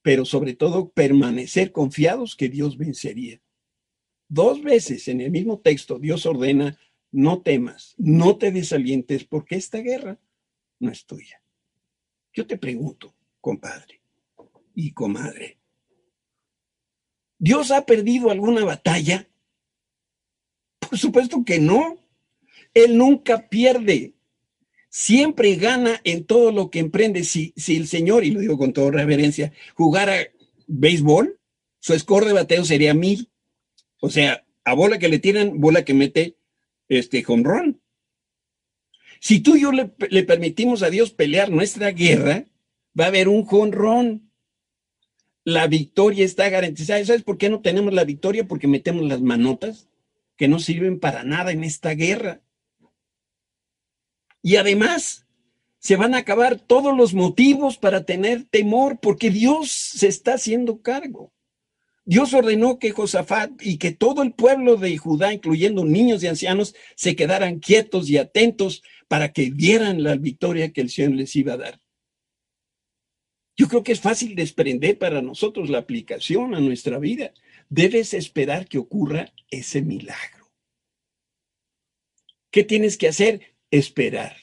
pero 0.02 0.26
sobre 0.26 0.54
todo 0.54 0.90
permanecer 0.90 1.72
confiados 1.72 2.36
que 2.36 2.50
Dios 2.50 2.78
vencería. 2.78 3.42
Dos 4.30 4.64
veces 4.64 5.08
en 5.08 5.22
el 5.22 5.32
mismo 5.32 5.60
texto 5.60 6.00
Dios 6.00 6.26
ordena, 6.26 6.80
no 7.12 7.42
temas, 7.42 7.96
no 7.98 8.38
te 8.38 8.52
desalientes, 8.52 9.26
porque 9.26 9.56
esta 9.56 9.80
guerra 9.80 10.20
no 10.80 10.92
es 10.92 11.06
tuya. 11.06 11.42
Yo 12.34 12.48
te 12.48 12.58
pregunto, 12.58 13.16
compadre 13.42 14.02
y 14.76 14.92
comadre, 14.92 15.59
¿Dios 17.40 17.72
ha 17.72 17.86
perdido 17.86 18.30
alguna 18.30 18.64
batalla? 18.66 19.28
Por 20.80 21.00
supuesto 21.00 21.44
que 21.46 21.60
no. 21.60 21.98
Él 22.74 22.98
nunca 22.98 23.50
pierde. 23.50 24.14
Siempre 24.90 25.56
gana 25.56 26.02
en 26.04 26.26
todo 26.26 26.52
lo 26.52 26.70
que 26.70 26.80
emprende. 26.80 27.24
Si, 27.24 27.54
si 27.56 27.78
el 27.78 27.88
Señor, 27.88 28.26
y 28.26 28.32
lo 28.32 28.42
digo 28.42 28.58
con 28.58 28.74
toda 28.74 28.92
reverencia, 28.92 29.54
jugara 29.74 30.16
béisbol, 30.68 31.40
su 31.80 31.98
score 31.98 32.26
de 32.26 32.34
bateo 32.34 32.66
sería 32.66 32.94
mil. 32.94 33.32
O 34.02 34.10
sea, 34.10 34.46
a 34.64 34.74
bola 34.74 35.00
que 35.00 35.10
le 35.10 35.20
tiran, 35.20 35.60
bola 35.60 35.86
que 35.86 35.94
mete 35.94 36.38
este 36.90 37.24
jonrón. 37.24 37.82
Si 39.20 39.40
tú 39.40 39.56
y 39.56 39.62
yo 39.62 39.72
le, 39.72 39.92
le, 40.10 40.24
permitimos 40.24 40.84
a 40.84 40.90
Dios 40.90 41.12
pelear 41.12 41.50
nuestra 41.50 41.92
guerra, 41.92 42.46
va 42.98 43.06
a 43.06 43.08
haber 43.10 43.28
un 43.28 43.46
jonrón. 43.46 44.29
La 45.50 45.66
victoria 45.66 46.26
está 46.26 46.48
garantizada. 46.48 47.04
¿Sabes 47.04 47.24
por 47.24 47.40
qué 47.40 47.50
no 47.50 47.60
tenemos 47.60 47.92
la 47.92 48.04
victoria? 48.04 48.48
Porque 48.48 48.68
metemos 48.68 49.04
las 49.08 49.20
manotas 49.20 49.90
que 50.38 50.48
no 50.48 50.60
sirven 50.60 51.00
para 51.00 51.24
nada 51.24 51.52
en 51.52 51.64
esta 51.64 51.96
guerra. 51.96 52.44
Y 54.44 54.58
además, 54.58 55.26
se 55.80 55.96
van 55.96 56.14
a 56.14 56.20
acabar 56.20 56.60
todos 56.60 56.96
los 56.96 57.16
motivos 57.16 57.80
para 57.80 58.06
tener 58.06 58.44
temor, 58.44 59.00
porque 59.02 59.32
Dios 59.32 59.72
se 59.72 60.08
está 60.08 60.36
haciendo 60.36 60.84
cargo. 60.84 61.34
Dios 62.06 62.32
ordenó 62.36 62.78
que 62.78 62.92
Josafat 62.92 63.52
y 63.60 63.80
que 63.80 63.92
todo 63.92 64.22
el 64.22 64.34
pueblo 64.34 64.76
de 64.76 64.96
Judá, 64.98 65.34
incluyendo 65.34 65.84
niños 65.84 66.22
y 66.22 66.28
ancianos, 66.28 66.76
se 66.96 67.16
quedaran 67.16 67.58
quietos 67.58 68.08
y 68.08 68.18
atentos 68.18 68.84
para 69.08 69.34
que 69.34 69.50
vieran 69.50 70.04
la 70.04 70.16
victoria 70.16 70.72
que 70.72 70.82
el 70.82 70.92
Señor 70.92 71.14
les 71.14 71.36
iba 71.36 71.54
a 71.54 71.58
dar. 71.58 71.82
Yo 73.60 73.68
creo 73.68 73.84
que 73.84 73.92
es 73.92 74.00
fácil 74.00 74.36
desprender 74.36 74.98
para 74.98 75.22
nosotros 75.22 75.70
la 75.70 75.80
aplicación 75.80 76.56
a 76.56 76.62
nuestra 76.62 76.98
vida 76.98 77.34
debes 77.68 78.14
esperar 78.14 78.70
que 78.70 78.78
ocurra 78.78 79.34
ese 79.52 79.82
milagro. 79.82 80.50
¿Qué 82.52 82.64
tienes 82.64 82.98
que 82.98 83.10
hacer? 83.10 83.42
Esperar. 83.70 84.38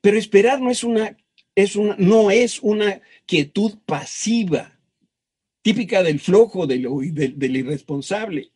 Pero 0.00 0.18
esperar 0.18 0.60
no 0.60 0.68
es 0.68 0.82
una, 0.82 1.16
es 1.54 1.76
una, 1.76 1.94
no 1.96 2.32
es 2.32 2.58
una 2.58 3.00
quietud 3.24 3.78
pasiva, 3.86 4.80
típica 5.62 6.02
del 6.02 6.18
flojo, 6.18 6.66
del, 6.66 6.88
del, 7.14 7.38
del 7.38 7.56
irresponsable. 7.56 8.50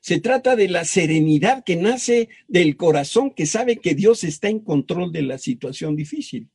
Se 0.00 0.20
trata 0.20 0.56
de 0.56 0.68
la 0.68 0.84
serenidad 0.84 1.64
que 1.64 1.76
nace 1.76 2.28
del 2.48 2.76
corazón 2.76 3.30
que 3.30 3.46
sabe 3.46 3.78
que 3.78 3.94
Dios 3.94 4.24
está 4.24 4.50
en 4.50 4.60
control 4.60 5.10
de 5.10 5.22
la 5.22 5.38
situación 5.38 5.96
difícil. 5.96 6.50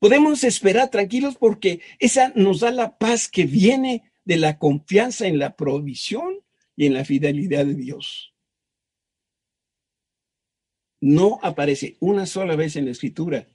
Podemos 0.00 0.44
esperar 0.44 0.90
tranquilos 0.90 1.36
porque 1.36 1.80
esa 1.98 2.32
nos 2.34 2.60
da 2.60 2.70
la 2.70 2.98
paz 2.98 3.28
que 3.28 3.44
viene 3.44 4.04
de 4.24 4.36
la 4.36 4.58
confianza 4.58 5.26
en 5.26 5.38
la 5.38 5.56
provisión 5.56 6.40
y 6.76 6.86
en 6.86 6.94
la 6.94 7.04
fidelidad 7.04 7.66
de 7.66 7.74
Dios. 7.74 8.34
No 11.00 11.38
aparece 11.42 11.96
una 12.00 12.26
sola 12.26 12.56
vez 12.56 12.76
en 12.76 12.86
la 12.86 12.90
escritura 12.90 13.46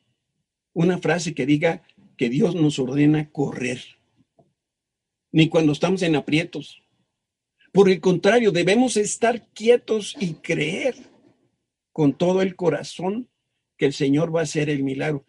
una 0.73 0.97
frase 0.97 1.33
que 1.33 1.45
diga 1.45 1.83
que 2.17 2.29
Dios 2.29 2.55
nos 2.55 2.79
ordena 2.79 3.29
correr, 3.31 3.79
ni 5.31 5.49
cuando 5.49 5.71
estamos 5.71 6.01
en 6.01 6.15
aprietos. 6.15 6.81
Por 7.71 7.89
el 7.89 8.01
contrario, 8.01 8.51
debemos 8.51 8.97
estar 8.97 9.47
quietos 9.53 10.15
y 10.19 10.35
creer 10.35 10.95
con 11.91 12.17
todo 12.17 12.41
el 12.41 12.55
corazón 12.55 13.29
que 13.77 13.85
el 13.85 13.93
Señor 13.93 14.35
va 14.35 14.41
a 14.41 14.43
hacer 14.43 14.69
el 14.69 14.83
milagro. 14.83 15.25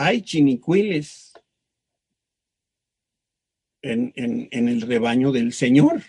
Hay 0.00 0.22
chinicuiles 0.22 1.32
en, 3.82 4.12
el 4.14 4.80
rebaño 4.82 5.32
del 5.32 5.52
Señor. 5.52 6.02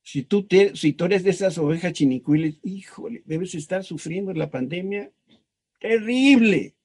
Si 0.00 0.22
tú, 0.22 0.46
te, 0.46 0.76
si 0.76 0.92
tú 0.92 1.06
eres 1.06 1.24
de 1.24 1.30
esas 1.30 1.58
ovejas 1.58 1.92
chinicuiles, 1.92 2.60
híjole, 2.62 3.24
debes 3.26 3.56
estar 3.56 3.82
sufriendo 3.82 4.32
la 4.32 4.52
pandemia 4.52 5.10
terrible. 5.80 6.76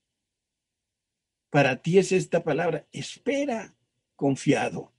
Para 1.51 1.84
ti 1.84 1.99
es 1.99 2.12
esta 2.12 2.43
palabra, 2.43 2.88
espera 2.91 3.75
confiado. 4.15 4.91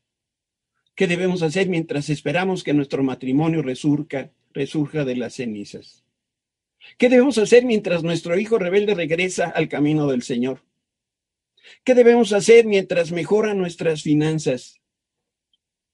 ¿Qué 0.94 1.08
debemos 1.08 1.42
hacer 1.42 1.68
mientras 1.68 2.08
esperamos 2.08 2.62
que 2.62 2.72
nuestro 2.72 3.02
matrimonio 3.02 3.62
resurja, 3.62 4.30
resurja 4.52 5.04
de 5.04 5.16
las 5.16 5.34
cenizas? 5.34 6.04
¿Qué 6.98 7.08
debemos 7.08 7.38
hacer 7.38 7.64
mientras 7.64 8.04
nuestro 8.04 8.38
hijo 8.38 8.58
rebelde 8.58 8.94
regresa 8.94 9.48
al 9.48 9.68
camino 9.68 10.06
del 10.06 10.22
Señor? 10.22 10.62
¿Qué 11.84 11.94
debemos 11.94 12.32
hacer 12.32 12.66
mientras 12.66 13.12
mejoran 13.12 13.58
nuestras 13.58 14.02
finanzas? 14.02 14.80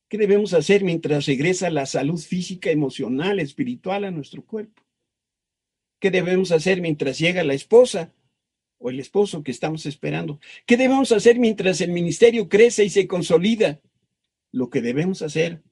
¿Qué 0.09 0.19
debemos 0.19 0.55
hacer 0.55 0.83
mientras 0.83 1.27
regresa 1.27 1.71
la 1.71 1.87
salud 1.87 2.19
física, 2.19 2.71
emocional, 2.71 3.39
espiritual 3.39 4.05
a 4.05 4.11
nuestro 4.11 4.45
cuerpo? 4.45 4.83
¿Qué 6.01 6.11
debemos 6.11 6.51
hacer 6.51 6.81
mientras 6.81 7.19
llega 7.19 7.45
la 7.45 7.55
esposa 7.55 8.13
o 8.79 8.91
el 8.91 8.99
esposo 8.99 9.45
que 9.45 9.53
estamos 9.53 9.87
esperando? 9.87 10.41
¿Qué 10.67 10.77
debemos 10.77 11.13
hacer 11.13 11.39
mientras 11.39 11.81
el 11.81 11.93
ministerio 11.93 12.49
crece 12.49 12.85
y 12.85 12.91
se 12.91 13.07
consolida? 13.07 13.81
Lo 14.51 14.69
que 14.71 14.81
debemos 14.81 15.23
hacer 15.23 15.63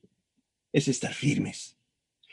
es 0.72 0.86
estar 0.86 1.14
firmes. 1.14 1.76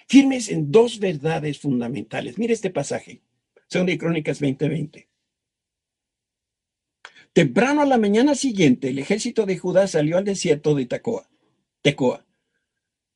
Firmes 0.07 0.49
en 0.49 0.71
dos 0.71 0.99
verdades 0.99 1.59
fundamentales. 1.59 2.37
Mire 2.37 2.53
este 2.53 2.69
pasaje. 2.69 3.21
Segunda 3.67 3.93
de 3.93 3.97
Crónicas 3.97 4.39
20:20. 4.41 5.07
Temprano 7.35 7.81
a 7.81 7.85
la 7.85 7.97
mañana 7.97 8.33
siguiente, 8.33 8.91
el 8.91 8.97
ejército 8.97 9.45
de 9.45 9.57
Judá 9.57 9.89
salió 9.89 10.17
al 10.17 10.23
desierto 10.23 10.73
de 10.73 10.85
Tecoa. 10.85 11.29
Tecoa. 11.81 12.25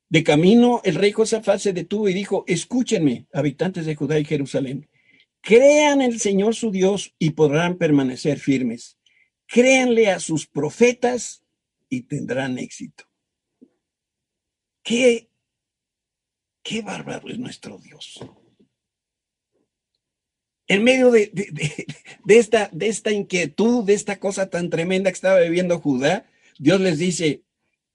De 0.09 0.25
camino, 0.25 0.81
el 0.83 0.95
rey 0.95 1.13
Josafat 1.13 1.59
se 1.59 1.71
detuvo 1.71 2.09
y 2.09 2.13
dijo, 2.13 2.43
escúchenme, 2.45 3.27
habitantes 3.31 3.85
de 3.85 3.95
Judá 3.95 4.19
y 4.19 4.25
Jerusalén. 4.25 4.89
Crean 5.39 6.01
el 6.01 6.19
Señor 6.19 6.53
su 6.53 6.69
Dios 6.69 7.15
y 7.17 7.29
podrán 7.29 7.77
permanecer 7.77 8.39
firmes. 8.39 8.97
Créanle 9.47 10.09
a 10.09 10.19
sus 10.19 10.47
profetas 10.47 11.45
y 11.87 12.01
tendrán 12.01 12.59
éxito. 12.59 13.05
Qué, 14.83 15.29
qué 16.61 16.81
bárbaro 16.81 17.29
es 17.29 17.39
nuestro 17.39 17.77
Dios. 17.77 18.19
En 20.69 20.83
medio 20.83 21.09
de, 21.09 21.31
esta, 22.27 22.69
esta 22.79 23.11
inquietud, 23.11 23.83
de 23.83 23.95
esta 23.95 24.19
cosa 24.19 24.51
tan 24.51 24.69
tremenda 24.69 25.09
que 25.09 25.15
estaba 25.15 25.39
viviendo 25.39 25.79
Judá, 25.79 26.29
Dios 26.59 26.79
les 26.79 26.99
dice, 26.99 27.41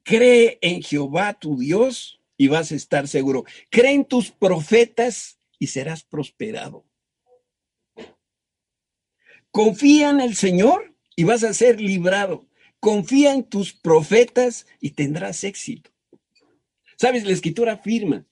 cree 0.03 0.59
en 0.61 0.83
Jehová 0.83 1.35
tu 1.35 1.57
Dios 1.57 2.21
y 2.37 2.49
vas 2.49 2.73
a 2.73 2.75
estar 2.75 3.07
seguro. 3.07 3.45
Cree 3.71 3.93
en 3.93 4.05
tus 4.05 4.33
profetas 4.33 5.39
y 5.61 5.69
serás 5.69 6.03
prosperado. 6.03 6.85
Confía 9.53 10.11
en 10.11 10.21
el 10.21 10.35
Señor 10.35 10.97
y 11.15 11.23
vas 11.23 11.45
a 11.45 11.55
ser 11.55 11.81
librado. 11.81 12.49
Confía 12.81 13.35
en 13.35 13.45
tus 13.45 13.73
profetas 13.73 14.67
y 14.81 14.91
tendrás 14.91 15.45
éxito. 15.45 15.93
Sabes, 16.97 17.25
la 17.25 17.33
escritura 17.33 17.75
afirma 17.75 18.27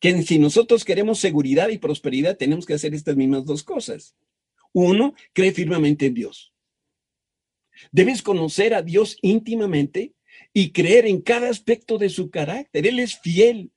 que 0.00 0.22
si 0.22 0.38
nosotros 0.38 0.84
queremos 0.84 1.18
seguridad 1.18 1.68
y 1.68 1.78
prosperidad, 1.78 2.36
tenemos 2.36 2.66
que 2.66 2.74
hacer 2.74 2.94
estas 2.94 3.16
mismas 3.16 3.44
dos 3.44 3.62
cosas. 3.62 4.16
Uno, 4.72 5.14
cree 5.32 5.52
firmemente 5.52 6.06
en 6.06 6.14
Dios. 6.14 6.52
Debes 7.92 8.22
conocer 8.22 8.74
a 8.74 8.82
Dios 8.82 9.16
íntimamente 9.22 10.14
y 10.52 10.72
creer 10.72 11.06
en 11.06 11.20
cada 11.20 11.48
aspecto 11.48 11.98
de 11.98 12.08
su 12.08 12.30
carácter. 12.30 12.86
Él 12.86 12.98
es 12.98 13.18
fiel 13.18 13.70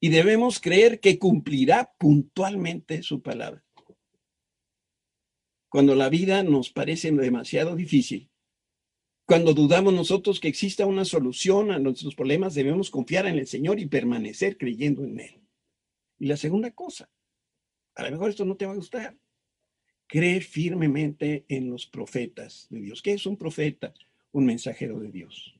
y 0.00 0.08
debemos 0.08 0.60
creer 0.60 1.00
que 1.00 1.18
cumplirá 1.18 1.92
puntualmente 1.98 3.02
su 3.02 3.22
palabra 3.22 3.64
cuando 5.70 5.94
la 5.94 6.08
vida 6.08 6.42
nos 6.42 6.70
parece 6.70 7.12
demasiado 7.12 7.76
difícil, 7.76 8.28
cuando 9.24 9.54
dudamos 9.54 9.94
nosotros 9.94 10.40
que 10.40 10.48
exista 10.48 10.84
una 10.84 11.04
solución 11.04 11.70
a 11.70 11.78
nuestros 11.78 12.16
problemas, 12.16 12.54
debemos 12.54 12.90
confiar 12.90 13.26
en 13.26 13.38
el 13.38 13.46
Señor 13.46 13.78
y 13.78 13.86
permanecer 13.86 14.58
creyendo 14.58 15.04
en 15.04 15.20
Él. 15.20 15.39
Y 16.20 16.26
la 16.26 16.36
segunda 16.36 16.70
cosa, 16.70 17.10
a 17.94 18.04
lo 18.04 18.10
mejor 18.10 18.28
esto 18.30 18.44
no 18.44 18.56
te 18.56 18.66
va 18.66 18.72
a 18.72 18.76
gustar, 18.76 19.18
cree 20.06 20.42
firmemente 20.42 21.46
en 21.48 21.70
los 21.70 21.86
profetas 21.86 22.66
de 22.68 22.80
Dios. 22.80 23.00
¿Qué 23.00 23.14
es 23.14 23.24
un 23.24 23.38
profeta? 23.38 23.94
Un 24.32 24.44
mensajero 24.44 25.00
de 25.00 25.10
Dios. 25.10 25.58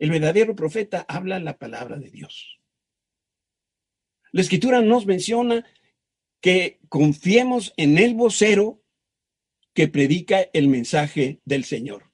El 0.00 0.10
verdadero 0.10 0.56
profeta 0.56 1.06
habla 1.08 1.38
la 1.38 1.56
palabra 1.56 1.96
de 1.96 2.10
Dios. 2.10 2.60
La 4.32 4.40
escritura 4.42 4.82
nos 4.82 5.06
menciona 5.06 5.64
que 6.40 6.80
confiemos 6.88 7.72
en 7.76 7.98
el 7.98 8.14
vocero 8.14 8.82
que 9.74 9.86
predica 9.86 10.40
el 10.52 10.68
mensaje 10.68 11.40
del 11.44 11.64
Señor. 11.64 12.10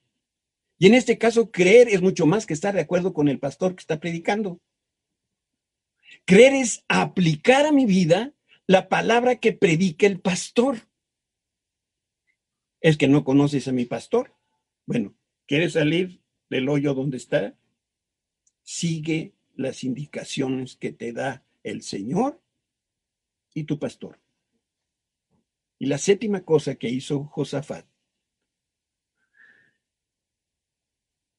Y 0.79 0.87
en 0.87 0.95
este 0.95 1.17
caso, 1.17 1.51
creer 1.51 1.89
es 1.89 2.03
mucho 2.03 2.27
más 2.27 2.45
que 2.45 2.53
estar 2.53 2.75
de 2.75 2.83
acuerdo 2.83 3.15
con 3.15 3.29
el 3.29 3.39
pastor 3.39 3.75
que 3.75 3.81
está 3.81 3.99
predicando. 4.01 4.61
Creer 6.25 6.55
es 6.55 6.85
aplicar 6.89 7.67
a 7.67 7.73
mi 7.73 7.87
vida 7.87 8.33
la 8.67 8.89
palabra 8.89 9.37
que 9.37 9.53
predica 9.53 10.07
el 10.07 10.21
pastor. 10.21 10.89
Es 12.81 12.97
que 12.97 13.09
no 13.09 13.25
conoces 13.25 13.69
a 13.69 13.73
mi 13.73 13.85
pastor. 13.85 14.35
Bueno, 14.87 15.15
¿quieres 15.47 15.75
salir 15.75 16.21
del 16.49 16.69
hoyo 16.69 16.95
donde 16.95 17.17
está? 17.17 17.57
Sigue 18.63 19.35
las 19.55 19.85
indicaciones 19.85 20.77
que 20.77 20.93
te 20.93 21.13
da 21.13 21.45
el 21.63 21.83
Señor 21.83 22.41
y 23.55 23.65
tu 23.65 23.79
pastor. 23.79 24.21
Y 25.79 25.87
la 25.87 25.99
séptima 25.99 26.45
cosa 26.45 26.77
que 26.77 26.89
hizo 26.89 27.25
Josafat, 27.25 27.87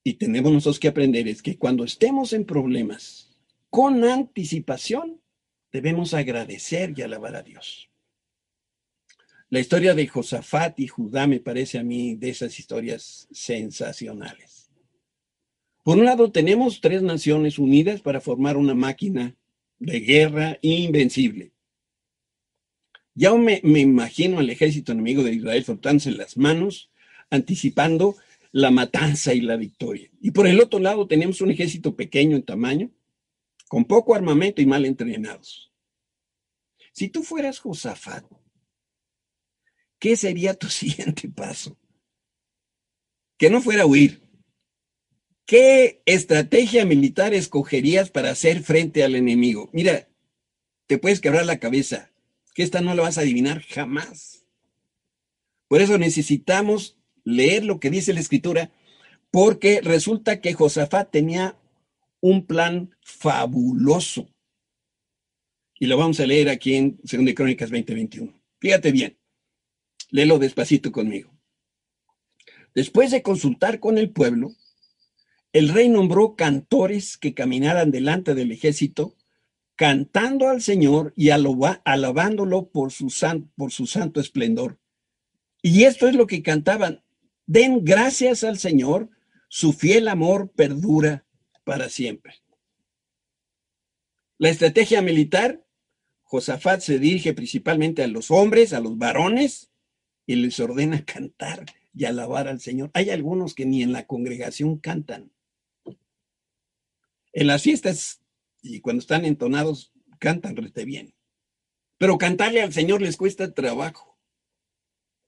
y 0.04 0.16
tenemos 0.16 0.52
nosotros 0.52 0.80
que 0.80 0.90
aprender, 0.90 1.28
es 1.30 1.42
que 1.42 1.58
cuando 1.58 1.86
estemos 1.86 2.34
en 2.34 2.46
problemas, 2.46 3.33
con 3.74 4.04
anticipación, 4.04 5.20
debemos 5.72 6.14
agradecer 6.14 6.94
y 6.96 7.02
alabar 7.02 7.36
a 7.36 7.42
Dios. 7.42 7.90
La 9.50 9.60
historia 9.60 9.96
de 9.96 10.06
Josafat 10.06 10.80
y 10.80 10.88
Judá 10.88 11.26
me 11.26 11.40
parece 11.40 11.80
a 11.80 11.84
mí 11.84 12.14
de 12.14 12.30
esas 12.30 12.60
historias 12.60 13.28
sensacionales. 13.32 14.70
Por 15.82 15.98
un 15.98 16.06
lado, 16.06 16.32
tenemos 16.32 16.82
tres 16.82 17.02
naciones 17.02 17.58
unidas 17.58 18.02
para 18.02 18.22
formar 18.22 18.58
una 18.58 18.76
máquina 18.76 19.36
de 19.80 20.00
guerra 20.02 20.60
invencible. 20.62 21.52
Ya 23.16 23.34
me, 23.34 23.60
imagino 23.64 24.38
al 24.38 24.52
ejército 24.52 24.92
enemigo 24.92 25.24
de 25.24 25.34
Israel 25.34 25.64
frotándose 25.64 26.12
las 26.12 26.38
manos, 26.38 26.92
anticipando 27.32 28.18
la 28.52 28.70
matanza 28.70 29.34
y 29.34 29.42
la 29.42 29.56
victoria. 29.56 30.12
Y 30.22 30.30
por 30.30 30.46
el 30.46 30.62
otro 30.62 30.78
lado 30.78 31.08
tenemos 31.08 31.42
un 31.42 31.50
ejército 31.50 31.96
pequeño 31.96 32.36
en 32.36 32.44
tamaño, 32.44 32.92
con 33.68 33.86
poco 33.86 34.16
armamento 34.16 34.62
y 34.62 34.66
mal 34.66 34.86
entrenados. 34.86 35.72
Si 36.94 37.10
tú 37.10 37.24
fueras 37.24 37.60
Josafat, 37.60 38.26
¿qué 40.00 40.16
sería 40.16 40.54
tu 40.54 40.68
siguiente 40.70 41.30
paso? 41.30 41.78
Que 43.38 43.50
no 43.50 43.62
fuera 43.62 43.86
huir. 43.86 44.22
¿Qué 45.46 46.02
estrategia 46.06 46.86
militar 46.86 47.34
escogerías 47.34 48.10
para 48.10 48.30
hacer 48.32 48.64
frente 48.64 49.04
al 49.04 49.16
enemigo? 49.16 49.70
Mira, 49.74 50.08
te 50.88 50.98
puedes 50.98 51.20
quebrar 51.20 51.46
la 51.46 51.60
cabeza 51.60 52.12
que 52.54 52.64
esta 52.64 52.82
no 52.82 52.94
la 52.96 53.02
vas 53.02 53.18
a 53.18 53.22
adivinar 53.22 53.62
jamás. 53.64 54.46
Por 55.68 55.82
eso 55.82 55.98
necesitamos 55.98 56.98
leer 57.24 57.66
lo 57.66 57.80
que 57.80 57.90
dice 57.90 58.14
la 58.14 58.20
escritura, 58.20 58.72
porque 59.32 59.82
resulta 59.82 60.40
que 60.40 60.54
Josafat 60.54 61.10
tenía 61.10 61.58
un 62.24 62.46
plan 62.46 62.96
fabuloso. 63.02 64.30
Y 65.78 65.88
lo 65.88 65.98
vamos 65.98 66.22
a 66.22 66.26
leer 66.26 66.48
aquí 66.48 66.76
en 66.76 66.98
2 67.04 67.34
Crónicas 67.36 67.70
20:21. 67.70 68.34
Fíjate 68.60 68.94
bien, 68.94 69.18
léelo 70.10 70.40
despacito 70.40 70.94
conmigo. 70.94 71.34
Después 72.74 73.12
de 73.12 73.24
consultar 73.24 73.82
con 73.82 73.98
el 73.98 74.10
pueblo, 74.10 74.56
el 75.52 75.68
rey 75.68 75.90
nombró 75.90 76.38
cantores 76.38 77.18
que 77.18 77.34
caminaran 77.34 77.92
delante 77.92 78.36
del 78.36 78.54
ejército 78.54 79.18
cantando 79.76 80.48
al 80.48 80.62
Señor 80.62 81.14
y 81.18 81.32
alabándolo 81.32 82.70
por 82.70 82.94
su, 82.94 83.14
por 83.58 83.74
su 83.74 83.86
santo 83.86 84.22
esplendor. 84.22 84.80
Y 85.62 85.84
esto 85.84 86.08
es 86.08 86.16
lo 86.16 86.26
que 86.26 86.42
cantaban. 86.42 87.04
Den 87.48 87.84
gracias 87.84 88.46
al 88.46 88.60
Señor, 88.60 89.10
su 89.50 89.74
fiel 89.74 90.08
amor 90.08 90.54
perdura 90.56 91.23
para 91.64 91.90
siempre. 91.90 92.36
La 94.38 94.50
estrategia 94.50 95.02
militar, 95.02 95.66
Josafat 96.24 96.82
se 96.82 97.00
dirige 97.00 97.34
principalmente 97.34 98.04
a 98.04 98.08
los 98.08 98.32
hombres, 98.32 98.74
a 98.74 98.80
los 98.80 98.98
varones, 98.98 99.72
y 100.26 100.36
les 100.36 100.60
ordena 100.60 101.06
cantar 101.06 101.66
y 101.94 102.06
alabar 102.06 102.48
al 102.48 102.60
Señor. 102.60 102.90
Hay 102.94 103.10
algunos 103.10 103.54
que 103.54 103.66
ni 103.66 103.84
en 103.84 103.92
la 103.92 104.08
congregación 104.08 104.78
cantan. 104.78 105.32
En 107.32 107.48
las 107.48 107.64
fiestas 107.64 108.22
y 108.62 108.80
cuando 108.80 109.02
están 109.02 109.26
entonados 109.26 109.92
cantan 110.20 110.56
rete 110.56 110.86
bien. 110.86 111.14
Pero 111.98 112.18
cantarle 112.18 112.62
al 112.62 112.74
Señor 112.74 113.02
les 113.02 113.18
cuesta 113.18 113.54
trabajo. 113.54 114.18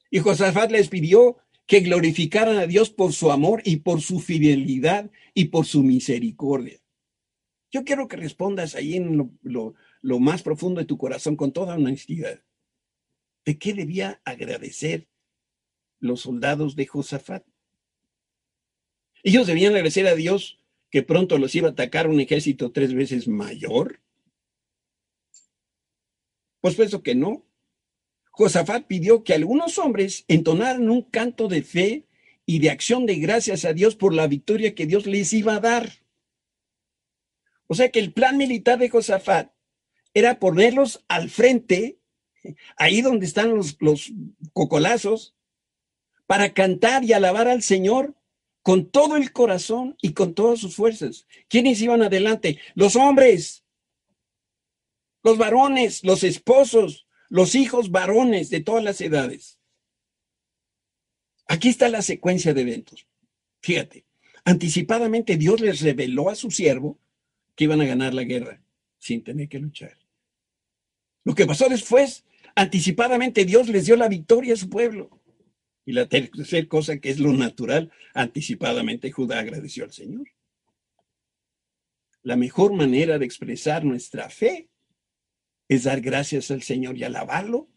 Y 0.10 0.19
Josafat 0.19 0.71
les 0.71 0.89
pidió 0.89 1.38
que 1.65 1.80
glorificaran 1.80 2.58
a 2.58 2.67
Dios 2.67 2.89
por 2.89 3.13
su 3.13 3.32
amor 3.32 3.62
y 3.65 3.78
por 3.78 4.01
su 4.01 4.19
fidelidad 4.19 5.10
y 5.34 5.45
por 5.45 5.65
su 5.65 5.84
misericordia. 5.84 6.80
Yo 7.71 7.84
quiero 7.84 8.08
que 8.08 8.17
respondas 8.17 8.75
ahí 8.75 8.95
en 8.95 9.17
lo, 9.41 9.73
lo 10.01 10.19
más 10.19 10.43
profundo 10.43 10.80
de 10.80 10.86
tu 10.86 10.97
corazón 10.97 11.36
con 11.36 11.51
toda 11.51 11.75
honestidad. 11.75 12.43
¿De 13.43 13.58
qué 13.58 13.73
debía 13.73 14.21
agradecer 14.23 15.08
los 15.99 16.21
soldados 16.21 16.75
de 16.75 16.86
Josafat? 16.86 17.45
Ellos 19.23 19.47
debían 19.47 19.73
agradecer 19.73 20.08
a 20.08 20.15
Dios 20.15 20.60
que 20.95 21.04
pronto 21.04 21.38
los 21.38 21.54
iba 21.56 21.67
a 21.67 21.71
atacar 21.71 22.08
un 22.08 22.19
ejército 22.19 22.71
tres 22.71 22.93
veces 22.93 23.28
mayor? 23.28 23.99
Pues 26.62 26.80
eso 26.80 27.04
que 27.04 27.15
no. 27.15 27.45
Josafat 28.36 28.86
pidió 28.86 29.24
que 29.24 29.34
algunos 29.34 29.78
hombres 29.78 30.26
entonaran 30.28 30.89
un 30.89 31.04
canto 31.04 31.48
de 31.48 31.63
fe 31.63 32.06
y 32.45 32.60
de 32.60 32.69
acción 32.69 33.06
de 33.06 33.15
gracias 33.15 33.63
a 33.63 33.71
Dios 33.71 33.95
por 33.95 34.13
la 34.13 34.28
victoria 34.28 34.76
que 34.76 34.86
Dios 34.86 35.06
les 35.06 35.32
iba 35.32 35.56
a 35.56 35.62
dar. 35.62 35.89
O 37.67 37.76
sea 37.76 37.89
que 37.91 38.00
el 38.00 38.12
plan 38.12 38.36
militar 38.36 38.78
de 38.78 38.89
Josafat 38.89 39.52
era 40.13 40.38
ponerlos 40.38 41.06
al 41.08 41.30
frente, 41.30 41.98
ahí 42.76 43.02
donde 43.02 43.26
están 43.26 43.56
los, 43.56 43.78
los 43.80 44.12
cocolazos, 44.52 45.34
para 46.28 46.54
cantar 46.54 47.06
y 47.06 47.13
alabar 47.13 47.48
al 47.48 47.63
Señor 47.63 48.15
con 48.62 48.89
todo 48.89 49.15
el 49.15 49.32
corazón 49.32 49.95
y 50.02 50.12
con 50.12 50.34
todas 50.34 50.60
sus 50.60 50.76
fuerzas. 50.76 51.26
¿Quiénes 51.48 51.82
iban 51.82 52.02
adelante? 52.02 52.60
Los 52.74 52.98
hombres, 52.98 53.63
los 55.24 55.38
varones, 55.38 56.04
los 56.04 56.24
esposos, 56.24 57.05
los 57.30 57.56
hijos 57.56 57.92
varones 57.92 58.50
de 58.50 58.62
todas 58.62 58.84
las 58.84 59.02
edades. 59.02 59.60
Aquí 61.48 61.70
está 61.70 61.90
la 61.90 62.02
secuencia 62.02 62.54
de 62.54 62.62
eventos. 62.62 63.08
Fíjate, 63.62 64.06
anticipadamente 64.44 65.38
Dios 65.38 65.62
les 65.62 65.82
reveló 65.82 66.30
a 66.30 66.36
su 66.36 66.52
siervo 66.52 67.00
que 67.56 67.66
iban 67.66 67.82
a 67.82 67.86
ganar 67.86 68.14
la 68.14 68.24
guerra 68.24 68.62
sin 68.98 69.24
tener 69.24 69.50
que 69.50 69.60
luchar. 69.60 69.98
Lo 71.24 71.36
que 71.36 71.46
pasó 71.46 71.70
después, 71.70 72.26
anticipadamente 72.56 73.46
Dios 73.46 73.68
les 73.70 73.86
dio 73.86 73.96
la 73.96 74.08
victoria 74.08 74.54
a 74.54 74.58
su 74.58 74.70
pueblo. 74.70 75.22
Y 75.86 75.94
la 75.94 76.08
tercera 76.08 76.68
cosa 76.68 76.98
que 76.98 77.10
es 77.10 77.20
lo 77.20 77.32
natural, 77.34 77.92
anticipadamente 78.14 79.12
Judá 79.12 79.40
agradeció 79.40 79.84
al 79.84 79.94
Señor. 79.94 80.28
La 82.24 82.36
mejor 82.36 82.74
manera 82.74 83.20
de 83.20 83.26
expresar 83.26 83.86
nuestra 83.86 84.30
fe 84.30 84.70
es 85.67 85.84
dar 85.84 86.01
gracias 86.01 86.51
al 86.51 86.62
Señor 86.62 86.97
y 86.97 87.04
alabarlo 87.04 87.67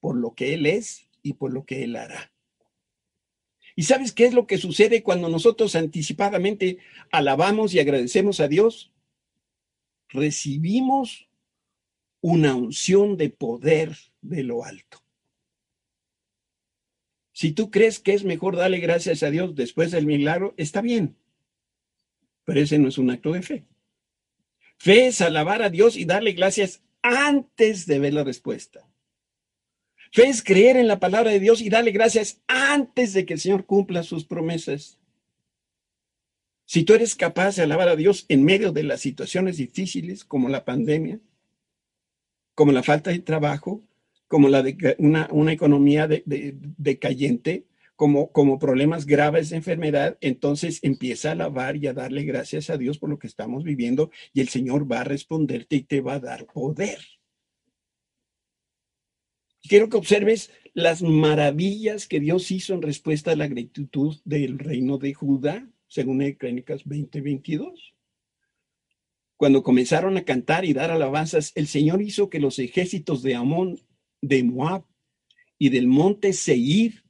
por 0.00 0.16
lo 0.16 0.34
que 0.34 0.54
Él 0.54 0.66
es 0.66 1.08
y 1.22 1.34
por 1.34 1.52
lo 1.52 1.64
que 1.64 1.84
Él 1.84 1.96
hará. 1.96 2.32
¿Y 3.76 3.84
sabes 3.84 4.12
qué 4.12 4.26
es 4.26 4.34
lo 4.34 4.46
que 4.46 4.58
sucede 4.58 5.02
cuando 5.02 5.28
nosotros 5.28 5.74
anticipadamente 5.74 6.78
alabamos 7.10 7.74
y 7.74 7.80
agradecemos 7.80 8.38
a 8.38 8.46
Dios? 8.46 8.92
Recibimos 10.08 11.28
una 12.20 12.54
unción 12.54 13.16
de 13.16 13.30
poder 13.30 13.96
de 14.22 14.44
lo 14.44 14.64
alto. 14.64 15.02
Si 17.32 17.50
tú 17.50 17.72
crees 17.72 17.98
que 17.98 18.14
es 18.14 18.22
mejor 18.22 18.54
darle 18.54 18.78
gracias 18.78 19.24
a 19.24 19.30
Dios 19.30 19.56
después 19.56 19.90
del 19.90 20.06
milagro, 20.06 20.54
está 20.56 20.80
bien. 20.80 21.16
Pero 22.44 22.60
ese 22.60 22.78
no 22.78 22.88
es 22.88 22.96
un 22.96 23.10
acto 23.10 23.32
de 23.32 23.42
fe. 23.42 23.66
Fe 24.78 25.08
es 25.08 25.20
alabar 25.20 25.62
a 25.62 25.70
Dios 25.70 25.96
y 25.96 26.04
darle 26.04 26.32
gracias 26.32 26.83
antes 27.04 27.86
de 27.86 27.98
ver 27.98 28.14
la 28.14 28.24
respuesta. 28.24 28.88
Fe 30.10 30.28
es 30.28 30.42
creer 30.42 30.76
en 30.76 30.88
la 30.88 30.98
palabra 30.98 31.30
de 31.30 31.38
Dios 31.38 31.60
y 31.60 31.68
darle 31.68 31.90
gracias 31.90 32.40
antes 32.48 33.12
de 33.12 33.26
que 33.26 33.34
el 33.34 33.40
Señor 33.40 33.66
cumpla 33.66 34.02
sus 34.02 34.24
promesas. 34.24 34.98
Si 36.64 36.82
tú 36.84 36.94
eres 36.94 37.14
capaz 37.14 37.56
de 37.56 37.62
alabar 37.62 37.88
a 37.88 37.96
Dios 37.96 38.24
en 38.28 38.42
medio 38.42 38.72
de 38.72 38.84
las 38.84 39.00
situaciones 39.00 39.58
difíciles 39.58 40.24
como 40.24 40.48
la 40.48 40.64
pandemia, 40.64 41.20
como 42.54 42.72
la 42.72 42.82
falta 42.82 43.10
de 43.10 43.18
trabajo, 43.18 43.82
como 44.26 44.48
la 44.48 44.62
de 44.62 44.96
una, 44.98 45.28
una 45.30 45.52
economía 45.52 46.08
decayente, 46.08 47.66
como, 47.96 48.32
como 48.32 48.58
problemas 48.58 49.06
graves 49.06 49.50
de 49.50 49.56
enfermedad, 49.56 50.18
entonces 50.20 50.80
empieza 50.82 51.28
a 51.28 51.32
alabar 51.32 51.76
y 51.76 51.86
a 51.86 51.92
darle 51.92 52.24
gracias 52.24 52.70
a 52.70 52.76
Dios 52.76 52.98
por 52.98 53.10
lo 53.10 53.18
que 53.18 53.26
estamos 53.26 53.64
viviendo 53.64 54.10
y 54.32 54.40
el 54.40 54.48
Señor 54.48 54.90
va 54.90 55.00
a 55.00 55.04
responderte 55.04 55.76
y 55.76 55.82
te 55.82 56.00
va 56.00 56.14
a 56.14 56.20
dar 56.20 56.46
poder. 56.46 56.98
Quiero 59.62 59.88
que 59.88 59.96
observes 59.96 60.50
las 60.74 61.02
maravillas 61.02 62.06
que 62.06 62.20
Dios 62.20 62.50
hizo 62.50 62.74
en 62.74 62.82
respuesta 62.82 63.32
a 63.32 63.36
la 63.36 63.48
gratitud 63.48 64.16
del 64.24 64.58
reino 64.58 64.98
de 64.98 65.14
Judá, 65.14 65.66
según 65.86 66.20
el 66.20 66.36
Crónicas 66.36 66.84
20:22. 66.84 67.94
Cuando 69.36 69.62
comenzaron 69.62 70.16
a 70.16 70.24
cantar 70.24 70.64
y 70.64 70.74
dar 70.74 70.90
alabanzas, 70.90 71.52
el 71.54 71.66
Señor 71.66 72.02
hizo 72.02 72.28
que 72.28 72.40
los 72.40 72.58
ejércitos 72.58 73.22
de 73.22 73.36
Amón 73.36 73.80
de 74.20 74.42
Moab 74.42 74.84
y 75.58 75.70
del 75.70 75.86
monte 75.86 76.32
Seir, 76.32 77.03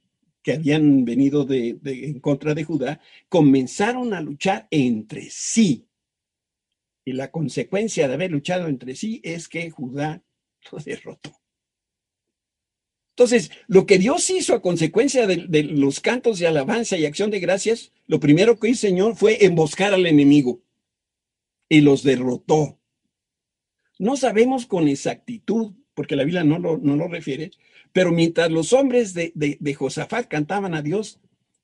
que 0.45 0.53
habían 0.53 1.05
venido 1.05 1.43
de, 1.43 1.79
en 1.83 2.19
contra 2.19 2.53
de 2.53 2.63
Judá, 2.63 3.01
comenzaron 3.29 4.13
a 4.13 4.21
luchar 4.21 4.67
entre 4.69 5.31
sí. 5.31 5.87
Y 7.03 7.13
la 7.13 7.31
consecuencia 7.31 8.07
de 8.07 8.13
haber 8.13 8.29
luchado 8.29 8.67
entre 8.67 8.95
sí 8.95 9.19
es 9.23 9.49
que 9.49 9.71
Judá 9.71 10.23
lo 10.71 10.77
derrotó. 10.77 11.31
Entonces, 13.15 13.49
lo 13.65 13.87
que 13.87 13.97
Dios 13.97 14.29
hizo 14.29 14.53
a 14.53 14.61
consecuencia 14.61 15.25
de, 15.25 15.47
de, 15.47 15.63
los 15.63 15.99
cantos 15.99 16.37
de 16.37 16.45
alabanza 16.45 16.95
y 16.95 17.07
acción 17.07 17.31
de 17.31 17.39
gracias, 17.39 17.91
lo 18.05 18.19
primero 18.19 18.59
que 18.59 18.69
hizo 18.69 18.81
Señor 18.81 19.15
fue 19.15 19.45
emboscar 19.45 19.95
al 19.95 20.05
enemigo 20.05 20.61
y 21.67 21.81
los 21.81 22.03
derrotó. 22.03 22.79
No 23.97 24.15
sabemos 24.15 24.67
con 24.67 24.87
exactitud 24.87 25.73
porque 25.95 26.15
la 26.15 26.23
Biblia 26.23 26.43
no 26.43 26.59
lo, 26.59 26.77
no 26.77 26.95
lo 26.97 27.07
refiere, 27.07 27.49
pero 27.95 28.11
mientras 28.11 28.51
los 28.51 28.73
hombres 28.73 29.13
de, 29.13 29.31
de, 29.33 29.73
Josafat 29.73 30.27
cantaban 30.27 30.73
a 30.73 30.81
Dios, 30.81 31.21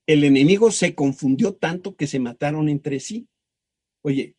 el 0.07 0.23
enemigo 0.23 0.71
se 0.71 0.95
confundió 0.95 1.55
tanto 1.55 1.97
que 1.97 2.07
se 2.07 2.19
mataron 2.19 2.69
entre 2.69 3.01
sí. 3.01 3.27
Oye, 4.01 4.37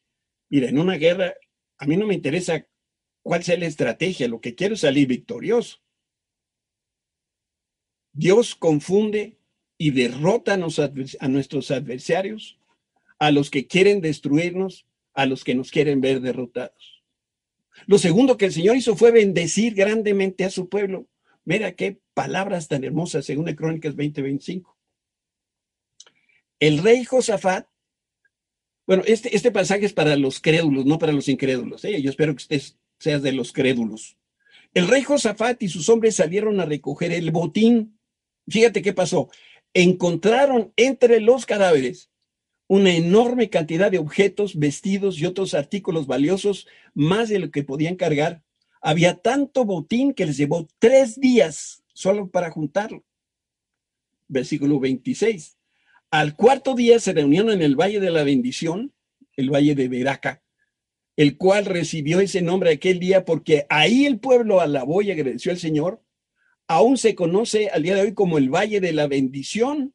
mira, 0.48 0.70
en 0.70 0.78
una 0.78 0.94
guerra, 0.94 1.34
a 1.76 1.84
mí 1.84 1.98
no 1.98 2.06
me 2.06 2.14
interesa 2.14 2.66
cuál 3.20 3.44
sea 3.44 3.58
la 3.58 3.66
estrategia, 3.66 4.26
lo 4.26 4.40
que 4.40 4.54
quiero 4.54 4.72
es 4.72 4.80
salir 4.80 5.06
victorioso. 5.06 5.82
Dios 8.14 8.54
confunde 8.54 9.36
y 9.76 9.90
derrota 9.90 10.54
a 10.54 11.28
nuestros 11.28 11.70
adversarios, 11.70 12.58
a 13.18 13.30
los 13.30 13.50
que 13.50 13.66
quieren 13.66 14.00
destruirnos, 14.00 14.86
a 15.12 15.26
los 15.26 15.44
que 15.44 15.54
nos 15.54 15.70
quieren 15.70 16.00
ver 16.00 16.22
derrotados. 16.22 17.04
Lo 17.84 17.98
segundo 17.98 18.38
que 18.38 18.46
el 18.46 18.52
Señor 18.52 18.76
hizo 18.76 18.96
fue 18.96 19.10
bendecir 19.10 19.74
grandemente 19.74 20.44
a 20.44 20.50
su 20.50 20.70
pueblo. 20.70 21.06
Mira 21.44 21.72
qué 21.72 21.98
palabras 22.14 22.68
tan 22.68 22.84
hermosas, 22.84 23.24
según 23.24 23.52
Crónicas 23.54 23.96
20:25. 23.96 24.76
El 26.60 26.78
rey 26.78 27.04
Josafat, 27.04 27.66
bueno, 28.86 29.02
este, 29.06 29.34
este 29.34 29.50
pasaje 29.50 29.86
es 29.86 29.92
para 29.92 30.16
los 30.16 30.40
crédulos, 30.40 30.86
no 30.86 30.98
para 30.98 31.12
los 31.12 31.28
incrédulos. 31.28 31.84
¿eh? 31.84 32.00
Yo 32.00 32.10
espero 32.10 32.32
que 32.32 32.42
usted 32.42 32.62
seas 32.98 33.22
de 33.22 33.32
los 33.32 33.52
crédulos. 33.52 34.16
El 34.74 34.88
rey 34.88 35.02
Josafat 35.02 35.62
y 35.62 35.68
sus 35.68 35.88
hombres 35.88 36.16
salieron 36.16 36.60
a 36.60 36.64
recoger 36.64 37.12
el 37.12 37.30
botín. 37.30 37.98
Fíjate 38.48 38.80
qué 38.80 38.92
pasó. 38.92 39.28
Encontraron 39.74 40.72
entre 40.76 41.20
los 41.20 41.46
cadáveres 41.46 42.10
una 42.68 42.94
enorme 42.94 43.50
cantidad 43.50 43.90
de 43.90 43.98
objetos, 43.98 44.58
vestidos 44.58 45.18
y 45.18 45.26
otros 45.26 45.52
artículos 45.52 46.06
valiosos, 46.06 46.66
más 46.94 47.28
de 47.28 47.38
lo 47.38 47.50
que 47.50 47.64
podían 47.64 47.96
cargar. 47.96 48.42
Había 48.82 49.14
tanto 49.14 49.64
botín 49.64 50.12
que 50.12 50.26
les 50.26 50.36
llevó 50.36 50.68
tres 50.78 51.18
días 51.18 51.82
solo 51.94 52.30
para 52.30 52.50
juntarlo. 52.50 53.04
Versículo 54.28 54.80
26. 54.80 55.56
Al 56.10 56.36
cuarto 56.36 56.74
día 56.74 56.98
se 56.98 57.12
reunieron 57.12 57.50
en 57.52 57.62
el 57.62 57.76
Valle 57.76 58.00
de 58.00 58.10
la 58.10 58.24
Bendición, 58.24 58.92
el 59.36 59.50
Valle 59.50 59.74
de 59.74 59.88
Veraca, 59.88 60.42
el 61.16 61.38
cual 61.38 61.64
recibió 61.64 62.20
ese 62.20 62.42
nombre 62.42 62.72
aquel 62.72 62.98
día 62.98 63.24
porque 63.24 63.64
ahí 63.70 64.04
el 64.04 64.18
pueblo 64.18 64.60
alabó 64.60 65.00
y 65.00 65.10
agradeció 65.10 65.52
al 65.52 65.58
Señor. 65.58 66.02
Aún 66.66 66.98
se 66.98 67.14
conoce 67.14 67.68
al 67.70 67.82
día 67.82 67.94
de 67.94 68.02
hoy 68.02 68.14
como 68.14 68.36
el 68.36 68.50
Valle 68.50 68.80
de 68.80 68.92
la 68.92 69.06
Bendición 69.06 69.94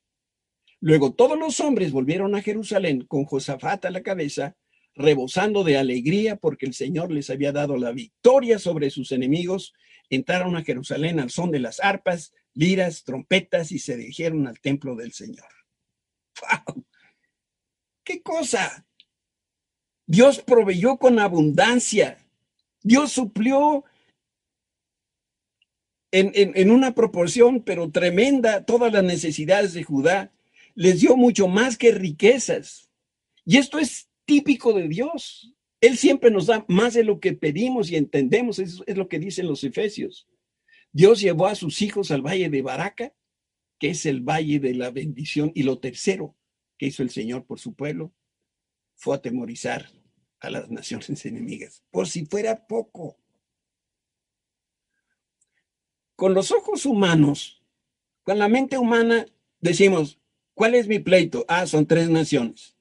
Luego 0.80 1.14
todos 1.14 1.38
los 1.38 1.60
hombres 1.60 1.92
volvieron 1.92 2.36
a 2.36 2.42
Jerusalén 2.42 3.06
con 3.08 3.26
Josafat 3.26 3.86
a 3.86 3.90
la 3.90 4.04
cabeza, 4.04 4.56
rebosando 4.98 5.64
de 5.64 5.78
alegría 5.78 6.36
porque 6.36 6.66
el 6.66 6.74
Señor 6.74 7.12
les 7.12 7.30
había 7.30 7.52
dado 7.52 7.78
la 7.78 7.92
victoria 7.92 8.60
sobre 8.60 8.90
sus 8.90 9.12
enemigos. 9.12 9.74
Entraron 10.10 10.56
a 10.56 10.64
Jerusalén 10.64 11.20
al 11.20 11.30
son 11.30 11.52
de 11.52 11.60
las 11.60 11.80
arpas, 11.80 12.34
liras, 12.54 13.04
trompetas 13.04 13.72
y 13.72 13.80
se 13.80 13.96
dirigieron 13.96 14.48
al 14.48 14.60
templo 14.60 14.96
del 14.96 15.14
Señor. 15.14 15.48
¡Wow! 16.42 16.84
¡Qué 18.04 18.22
cosa! 18.22 18.86
Dios 20.08 20.40
proveyó 20.42 20.98
con 20.98 21.20
abundancia. 21.20 22.18
Dios 22.82 23.12
suplió 23.12 23.84
en, 26.12 26.32
en, 26.34 26.72
una 26.72 26.96
proporción, 26.96 27.62
pero 27.62 27.92
tremenda, 27.92 28.66
todas 28.66 28.94
las 28.94 29.04
necesidades 29.04 29.74
de 29.74 29.84
Judá 29.84 30.32
les 30.74 31.02
dio 31.02 31.18
mucho 31.18 31.48
más 31.48 31.78
que 31.78 31.92
riquezas. 31.92 32.90
Y 33.44 33.58
esto 33.58 33.78
es 33.78 34.07
típico 34.28 34.74
de 34.74 34.88
Dios. 34.88 35.56
Él 35.82 35.98
siempre 35.98 36.30
nos 36.30 36.46
da 36.46 36.64
más 36.68 36.94
de 36.94 37.04
lo 37.04 37.20
que 37.20 37.34
pedimos 37.34 37.90
y 37.90 37.96
entendemos. 37.96 38.60
Eso 38.60 38.84
es 38.86 38.96
lo 38.96 39.08
que 39.08 39.18
dicen 39.18 39.48
los 39.48 39.64
Efesios. 39.64 40.28
Dios 40.92 41.20
llevó 41.20 41.48
a 41.48 41.56
sus 41.56 41.82
hijos 41.82 42.12
al 42.12 42.22
valle 42.22 42.50
de 42.50 42.62
Baraca, 42.62 43.16
que 43.80 43.90
es 43.90 44.06
el 44.06 44.22
valle 44.22 44.60
de 44.60 44.76
la 44.76 44.92
bendición. 44.92 45.52
Y 45.56 45.64
lo 45.64 45.80
tercero 45.80 46.36
que 46.78 46.86
hizo 46.86 47.02
el 47.02 47.10
Señor 47.10 47.46
por 47.46 47.60
su 47.60 47.74
pueblo 47.74 48.14
fue 48.96 49.16
atemorizar 49.16 49.90
a 50.40 50.52
las 50.52 50.70
naciones 50.70 51.26
enemigas, 51.26 51.84
por 51.90 52.08
si 52.08 52.26
fuera 52.26 52.68
poco. 52.68 53.18
Con 56.16 56.36
los 56.36 56.52
ojos 56.52 56.86
humanos, 56.86 57.64
con 58.24 58.38
la 58.38 58.48
mente 58.48 58.78
humana, 58.78 59.26
decimos, 59.60 60.20
¿Cuál 60.58 60.74
es 60.74 60.88
mi 60.88 60.98
pleito? 60.98 61.46
Ah, 61.48 61.68
son 61.68 61.86
tres 61.86 62.10
naciones. 62.10 62.76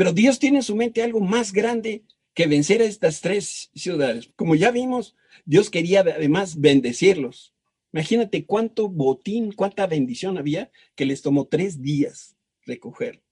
Pero 0.00 0.14
Dios 0.14 0.38
tiene 0.38 0.56
en 0.56 0.62
su 0.62 0.76
mente 0.76 1.02
algo 1.02 1.20
más 1.20 1.52
grande 1.52 2.04
que 2.32 2.46
vencer 2.46 2.80
a 2.80 2.86
estas 2.86 3.20
tres 3.20 3.70
ciudades. 3.74 4.30
Como 4.34 4.54
ya 4.54 4.70
vimos, 4.70 5.14
Dios 5.44 5.68
quería 5.68 6.00
además 6.00 6.58
bendecirlos. 6.58 7.52
Imagínate 7.92 8.46
cuánto 8.46 8.88
botín, 8.88 9.52
cuánta 9.52 9.86
bendición 9.86 10.38
había 10.38 10.70
que 10.94 11.04
les 11.04 11.20
tomó 11.20 11.48
tres 11.48 11.82
días 11.82 12.34
recoger. 12.64 13.22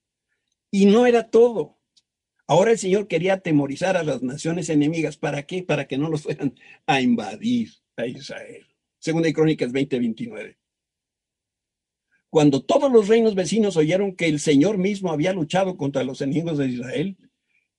Y 0.71 0.85
no 0.85 1.07
era 1.07 1.31
todo. 1.31 1.79
Ahora 2.47 2.73
el 2.73 2.79
Señor 2.79 3.09
quería 3.09 3.33
atemorizar 3.33 3.97
a 3.97 4.03
las 4.03 4.23
naciones 4.23 4.69
enemigas. 4.69 5.17
¿Para 5.17 5.45
qué? 5.45 5.63
Para 5.63 5.87
que 5.87 5.97
no 5.97 6.11
los 6.11 6.25
fueran 6.25 6.55
a 6.85 7.01
invadir 7.01 7.71
a 7.97 8.05
Israel. 8.07 8.67
Segunda 8.99 9.29
de 9.29 9.33
Crónicas 9.33 9.73
20:29. 9.73 10.59
Cuando 12.31 12.63
todos 12.63 12.93
los 12.93 13.09
reinos 13.09 13.35
vecinos 13.35 13.77
oyeron 13.77 14.15
que 14.15 14.27
el 14.27 14.39
Señor 14.39 14.77
mismo 14.79 15.13
había 15.13 15.33
luchado 15.33 15.77
contra 15.77 16.05
los 16.05 16.21
enemigos 16.21 16.59
de 16.59 16.69
Israel, 16.69 17.17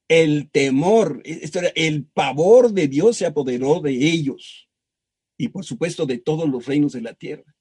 el 0.07 0.49
temor, 0.49 1.21
el 1.23 2.05
pavor 2.05 2.73
de 2.73 2.87
Dios 2.87 3.17
se 3.17 3.27
apoderó 3.27 3.79
de 3.79 3.91
ellos 3.91 4.69
y 5.37 5.49
por 5.49 5.63
supuesto 5.63 6.05
de 6.05 6.17
todos 6.17 6.49
los 6.49 6.65
reinos 6.65 6.93
de 6.93 7.01
la 7.01 7.13
tierra. 7.13 7.55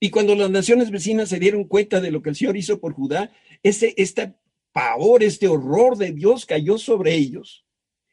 Y 0.00 0.10
cuando 0.10 0.36
las 0.36 0.50
naciones 0.50 0.90
vecinas 0.90 1.28
se 1.28 1.40
dieron 1.40 1.64
cuenta 1.64 2.00
de 2.00 2.12
lo 2.12 2.22
que 2.22 2.30
el 2.30 2.36
Señor 2.36 2.56
hizo 2.56 2.80
por 2.80 2.92
Judá, 2.92 3.32
ese, 3.62 3.94
este 3.96 4.34
pavor, 4.72 5.24
este 5.24 5.48
horror 5.48 5.96
de 5.96 6.12
Dios 6.12 6.46
cayó 6.46 6.78
sobre 6.78 7.14
ellos. 7.14 7.64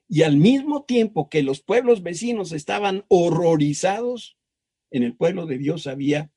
Y 0.08 0.24
al 0.24 0.38
mismo 0.38 0.86
tiempo 0.86 1.30
que 1.30 1.44
los 1.44 1.62
pueblos 1.62 2.02
vecinos 2.02 2.54
estaban 2.54 3.06
horrorizados, 3.08 4.38
en 4.90 5.04
el 5.04 5.16
pueblo 5.16 5.46
de 5.46 5.58
Dios 5.58 5.86
había 5.86 6.32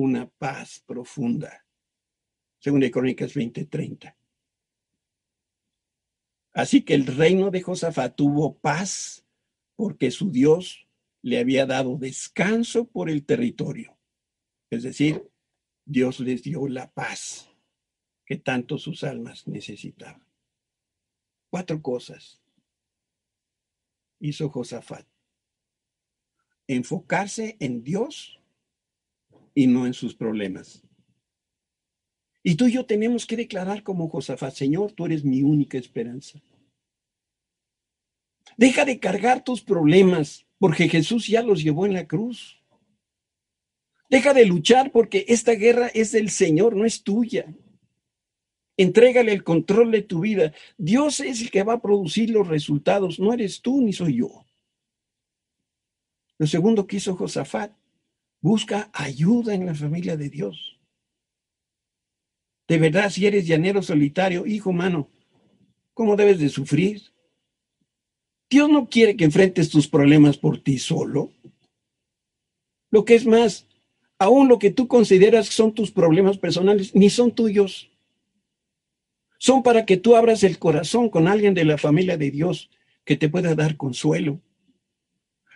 una 0.00 0.28
paz 0.28 0.82
profunda. 0.86 1.66
Según 2.58 2.80
de 2.80 2.90
Crónicas 2.90 3.34
20:30. 3.34 4.16
Así 6.52 6.82
que 6.82 6.94
el 6.94 7.06
reino 7.06 7.50
de 7.50 7.62
Josafat 7.62 8.16
tuvo 8.16 8.58
paz 8.58 9.24
porque 9.76 10.10
su 10.10 10.30
Dios 10.30 10.86
le 11.22 11.38
había 11.38 11.66
dado 11.66 11.96
descanso 11.96 12.86
por 12.86 13.08
el 13.08 13.24
territorio. 13.24 13.96
Es 14.68 14.82
decir, 14.82 15.30
Dios 15.84 16.20
les 16.20 16.42
dio 16.42 16.66
la 16.68 16.90
paz 16.92 17.50
que 18.24 18.36
tanto 18.36 18.78
sus 18.78 19.04
almas 19.04 19.46
necesitaban. 19.46 20.26
Cuatro 21.50 21.82
cosas 21.82 22.40
hizo 24.20 24.48
Josafat. 24.50 25.06
Enfocarse 26.66 27.56
en 27.58 27.82
Dios 27.82 28.39
y 29.60 29.66
no 29.66 29.86
en 29.86 29.92
sus 29.92 30.14
problemas. 30.14 30.82
Y 32.42 32.54
tú 32.54 32.66
y 32.66 32.72
yo 32.72 32.86
tenemos 32.86 33.26
que 33.26 33.36
declarar 33.36 33.82
como 33.82 34.08
Josafat, 34.08 34.54
Señor, 34.54 34.92
tú 34.92 35.04
eres 35.04 35.22
mi 35.22 35.42
única 35.42 35.76
esperanza. 35.76 36.40
Deja 38.56 38.86
de 38.86 38.98
cargar 38.98 39.44
tus 39.44 39.60
problemas, 39.60 40.46
porque 40.58 40.88
Jesús 40.88 41.26
ya 41.26 41.42
los 41.42 41.62
llevó 41.62 41.84
en 41.84 41.92
la 41.92 42.06
cruz. 42.06 42.62
Deja 44.08 44.32
de 44.32 44.46
luchar 44.46 44.92
porque 44.92 45.26
esta 45.28 45.52
guerra 45.52 45.88
es 45.88 46.12
del 46.12 46.30
Señor, 46.30 46.74
no 46.74 46.86
es 46.86 47.02
tuya. 47.02 47.54
Entrégale 48.78 49.32
el 49.32 49.44
control 49.44 49.90
de 49.90 50.00
tu 50.00 50.20
vida. 50.20 50.54
Dios 50.78 51.20
es 51.20 51.42
el 51.42 51.50
que 51.50 51.64
va 51.64 51.74
a 51.74 51.82
producir 51.82 52.30
los 52.30 52.48
resultados, 52.48 53.20
no 53.20 53.34
eres 53.34 53.60
tú 53.60 53.82
ni 53.82 53.92
soy 53.92 54.16
yo. 54.16 54.46
Lo 56.38 56.46
segundo 56.46 56.86
que 56.86 56.96
hizo 56.96 57.14
Josafat, 57.14 57.72
busca 58.40 58.90
ayuda 58.92 59.54
en 59.54 59.66
la 59.66 59.74
familia 59.74 60.16
de 60.16 60.28
Dios. 60.28 60.78
De 62.68 62.78
verdad, 62.78 63.10
si 63.10 63.26
eres 63.26 63.46
llanero 63.46 63.82
solitario, 63.82 64.46
hijo 64.46 64.72
mano, 64.72 65.10
¿cómo 65.92 66.16
debes 66.16 66.38
de 66.38 66.48
sufrir? 66.48 67.02
Dios 68.48 68.70
no 68.70 68.88
quiere 68.88 69.16
que 69.16 69.24
enfrentes 69.24 69.70
tus 69.70 69.88
problemas 69.88 70.38
por 70.38 70.62
ti 70.62 70.78
solo. 70.78 71.32
Lo 72.90 73.04
que 73.04 73.14
es 73.14 73.26
más, 73.26 73.66
aún 74.18 74.48
lo 74.48 74.58
que 74.58 74.70
tú 74.70 74.88
consideras 74.88 75.48
son 75.48 75.74
tus 75.74 75.90
problemas 75.90 76.38
personales, 76.38 76.94
ni 76.94 77.10
son 77.10 77.34
tuyos. 77.34 77.90
Son 79.38 79.62
para 79.62 79.86
que 79.86 79.96
tú 79.96 80.16
abras 80.16 80.42
el 80.42 80.58
corazón 80.58 81.08
con 81.08 81.26
alguien 81.26 81.54
de 81.54 81.64
la 81.64 81.78
familia 81.78 82.16
de 82.16 82.30
Dios 82.30 82.70
que 83.04 83.16
te 83.16 83.28
pueda 83.28 83.54
dar 83.54 83.76
consuelo. 83.76 84.40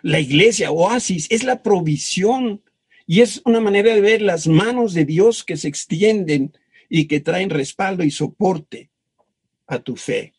La 0.02 0.18
iglesia, 0.18 0.72
oasis, 0.72 1.28
es 1.30 1.44
la 1.44 1.62
provisión 1.62 2.63
y 3.06 3.20
es 3.20 3.42
una 3.44 3.60
manera 3.60 3.94
de 3.94 4.00
ver 4.00 4.22
las 4.22 4.46
manos 4.46 4.94
de 4.94 5.04
Dios 5.04 5.44
que 5.44 5.56
se 5.56 5.68
extienden 5.68 6.56
y 6.88 7.06
que 7.06 7.20
traen 7.20 7.50
respaldo 7.50 8.02
y 8.04 8.10
soporte 8.10 8.90
a 9.66 9.78
tu 9.78 9.96
fe. 9.96 10.32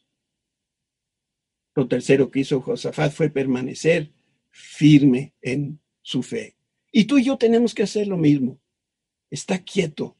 Lo 1.75 1.87
tercero 1.87 2.31
que 2.31 2.39
hizo 2.39 2.61
Josafat 2.61 3.11
fue 3.11 3.29
permanecer 3.29 4.11
firme 4.49 5.33
en 5.41 5.79
su 6.01 6.23
fe. 6.23 6.55
Y 6.91 7.05
tú 7.05 7.17
y 7.17 7.25
yo 7.25 7.37
tenemos 7.37 7.73
que 7.75 7.83
hacer 7.83 8.07
lo 8.07 8.17
mismo. 8.17 8.59
Está 9.29 9.59
quieto, 9.59 10.15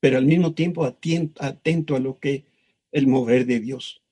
pero 0.00 0.16
al 0.16 0.24
mismo 0.24 0.54
tiempo 0.54 0.84
atento 0.84 1.96
a 1.96 2.00
lo 2.00 2.18
que 2.18 2.46
el 2.92 3.06
mover 3.06 3.44
de 3.44 3.60
Dios. 3.60 4.02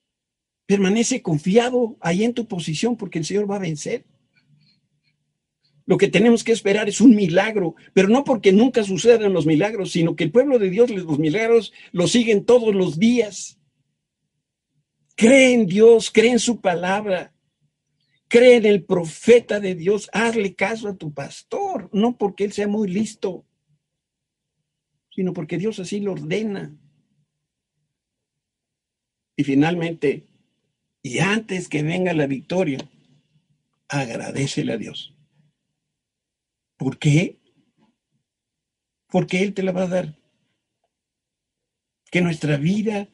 Permanece 0.67 1.21
confiado 1.21 1.97
ahí 1.99 2.23
en 2.23 2.33
tu 2.33 2.47
posición 2.47 2.97
porque 2.97 3.19
el 3.19 3.25
Señor 3.25 3.49
va 3.49 3.55
a 3.55 3.59
vencer. 3.59 4.05
Lo 5.87 5.97
que 5.97 6.09
tenemos 6.09 6.43
que 6.43 6.51
esperar 6.51 6.89
es 6.89 6.99
un 6.99 7.15
milagro, 7.15 7.75
pero 7.93 8.09
no 8.09 8.25
porque 8.25 8.51
nunca 8.51 8.83
sucedan 8.83 9.31
los 9.31 9.45
milagros, 9.45 9.93
sino 9.93 10.17
que 10.17 10.25
el 10.25 10.31
pueblo 10.31 10.59
de 10.59 10.69
Dios, 10.69 10.91
los 10.91 11.17
milagros 11.17 11.71
los 11.93 12.11
siguen 12.11 12.43
todos 12.43 12.75
los 12.75 12.99
días. 12.99 13.57
Cree 15.15 15.53
en 15.53 15.65
Dios, 15.65 16.11
cree 16.11 16.31
en 16.31 16.39
su 16.39 16.59
palabra, 16.59 17.33
cree 18.27 18.57
en 18.57 18.65
el 18.65 18.83
profeta 18.83 19.61
de 19.61 19.75
Dios, 19.75 20.09
hazle 20.11 20.55
caso 20.55 20.89
a 20.89 20.97
tu 20.97 21.13
pastor, 21.13 21.89
no 21.93 22.17
porque 22.17 22.43
él 22.43 22.51
sea 22.51 22.67
muy 22.67 22.89
listo, 22.89 23.45
sino 25.09 25.31
porque 25.31 25.57
Dios 25.57 25.79
así 25.79 26.01
lo 26.01 26.11
ordena. 26.11 26.77
Y 29.37 29.45
finalmente, 29.45 30.27
y 31.01 31.19
antes 31.19 31.69
que 31.69 31.81
venga 31.81 32.13
la 32.13 32.27
victoria, 32.27 32.79
agradecele 33.87 34.73
a 34.73 34.77
Dios. 34.77 35.16
¿Por 36.77 36.97
qué? 36.97 37.37
Porque 39.09 39.41
Él 39.41 39.53
te 39.53 39.63
la 39.63 39.71
va 39.71 39.83
a 39.83 39.87
dar. 39.87 40.15
Que 42.11 42.21
nuestra 42.21 42.57
vida 42.57 43.09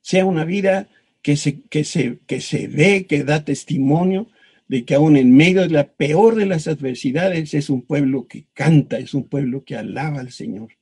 sea 0.00 0.24
una 0.24 0.44
vida 0.44 0.88
que 1.22 1.36
se, 1.36 1.62
que 1.62 1.84
se, 1.84 2.18
que 2.26 2.40
se 2.40 2.68
ve, 2.68 3.06
que 3.06 3.24
da 3.24 3.44
testimonio 3.44 4.28
de 4.70 4.84
que 4.84 4.94
aún 4.94 5.16
en 5.16 5.36
medio 5.36 5.62
de 5.62 5.70
la 5.70 5.92
peor 5.92 6.36
de 6.36 6.46
las 6.46 6.68
adversidades 6.68 7.54
es 7.54 7.70
un 7.70 7.82
pueblo 7.82 8.28
que 8.28 8.46
canta, 8.54 8.98
es 8.98 9.14
un 9.14 9.28
pueblo 9.28 9.64
que 9.64 9.74
alaba 9.74 10.20
al 10.20 10.30
Señor. 10.30 10.76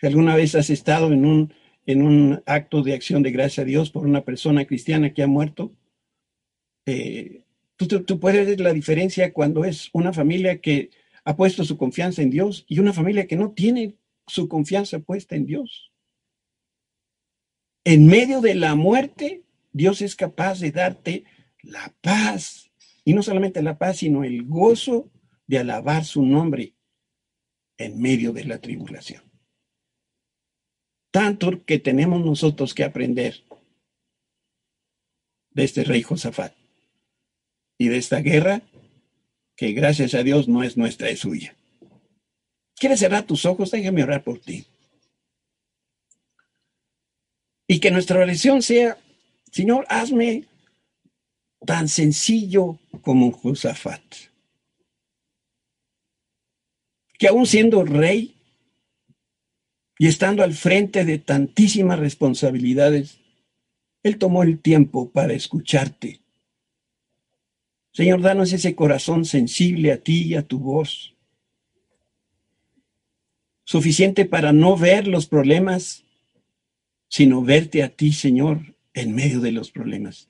Si 0.00 0.08
alguna 0.08 0.34
vez 0.34 0.56
has 0.56 0.68
estado 0.68 1.12
en 1.12 1.24
un, 1.24 1.54
en 1.86 2.02
un 2.02 2.42
acto 2.46 2.82
de 2.82 2.94
acción 2.94 3.22
de 3.22 3.30
gracia 3.30 3.62
a 3.62 3.66
Dios 3.66 3.90
por 3.90 4.04
una 4.04 4.24
persona 4.24 4.64
cristiana 4.64 5.14
que 5.14 5.22
ha 5.22 5.28
muerto, 5.28 5.72
eh, 6.84 7.41
Tú, 7.88 8.20
puedes 8.20 8.46
ver 8.46 8.60
la 8.60 8.72
diferencia 8.72 9.32
cuando 9.32 9.64
es 9.64 9.90
una 9.92 10.12
familia 10.12 10.60
que 10.60 10.90
ha 11.24 11.36
puesto 11.36 11.64
su 11.64 11.76
confianza 11.76 12.22
en 12.22 12.30
Dios 12.30 12.64
y 12.68 12.78
una 12.78 12.92
familia 12.92 13.26
que 13.26 13.36
no 13.36 13.52
tiene 13.52 13.96
su 14.26 14.48
confianza 14.48 14.98
puesta 14.98 15.36
en 15.36 15.46
Dios. 15.46 15.92
En 17.84 18.06
medio 18.06 18.40
de 18.40 18.54
la 18.54 18.74
muerte, 18.74 19.42
Dios 19.72 20.02
es 20.02 20.16
capaz 20.16 20.60
de 20.60 20.70
darte 20.70 21.24
la 21.62 21.94
paz. 22.00 22.70
Y 23.04 23.14
no 23.14 23.22
solamente 23.22 23.62
la 23.62 23.78
paz, 23.78 23.98
sino 23.98 24.22
el 24.22 24.44
gozo 24.44 25.10
de 25.46 25.58
alabar 25.58 26.04
su 26.04 26.24
nombre 26.24 26.74
en 27.78 28.00
medio 28.00 28.32
de 28.32 28.44
la 28.44 28.60
tribulación. 28.60 29.22
Tanto 31.10 31.64
que 31.64 31.78
tenemos 31.78 32.24
nosotros 32.24 32.74
que 32.74 32.84
aprender 32.84 33.44
de 35.50 35.64
este 35.64 35.84
rey 35.84 36.02
Josafat 36.02 36.61
y 37.82 37.88
de 37.88 37.96
esta 37.96 38.20
guerra 38.20 38.62
que 39.56 39.72
gracias 39.72 40.14
a 40.14 40.22
Dios 40.22 40.46
no 40.46 40.62
es 40.62 40.76
nuestra, 40.76 41.08
es 41.08 41.18
suya. 41.18 41.56
¿Quieres 42.76 43.00
cerrar 43.00 43.26
tus 43.26 43.44
ojos? 43.44 43.72
Déjame 43.72 44.04
orar 44.04 44.22
por 44.22 44.38
ti. 44.38 44.64
Y 47.66 47.80
que 47.80 47.90
nuestra 47.90 48.20
oración 48.20 48.62
sea, 48.62 48.98
Señor, 49.50 49.84
hazme 49.88 50.44
tan 51.66 51.88
sencillo 51.88 52.78
como 53.00 53.32
Josafat. 53.32 54.02
Que 57.18 57.26
aún 57.26 57.46
siendo 57.46 57.84
rey 57.84 58.36
y 59.98 60.06
estando 60.06 60.44
al 60.44 60.54
frente 60.54 61.04
de 61.04 61.18
tantísimas 61.18 61.98
responsabilidades, 61.98 63.18
Él 64.04 64.18
tomó 64.18 64.44
el 64.44 64.60
tiempo 64.60 65.10
para 65.10 65.32
escucharte 65.32 66.21
Señor, 67.92 68.22
danos 68.22 68.52
ese 68.52 68.74
corazón 68.74 69.24
sensible 69.24 69.92
a 69.92 69.98
ti 69.98 70.22
y 70.22 70.34
a 70.34 70.42
tu 70.42 70.58
voz. 70.58 71.14
Suficiente 73.64 74.24
para 74.24 74.52
no 74.52 74.76
ver 74.76 75.06
los 75.06 75.26
problemas, 75.26 76.04
sino 77.08 77.42
verte 77.42 77.82
a 77.82 77.90
ti, 77.90 78.12
Señor, 78.12 78.76
en 78.94 79.14
medio 79.14 79.40
de 79.40 79.52
los 79.52 79.70
problemas. 79.70 80.28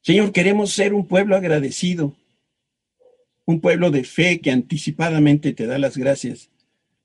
Señor, 0.00 0.32
queremos 0.32 0.72
ser 0.72 0.94
un 0.94 1.06
pueblo 1.06 1.36
agradecido, 1.36 2.16
un 3.44 3.60
pueblo 3.60 3.90
de 3.90 4.04
fe 4.04 4.40
que 4.40 4.50
anticipadamente 4.50 5.52
te 5.52 5.66
da 5.66 5.78
las 5.78 5.96
gracias 5.96 6.50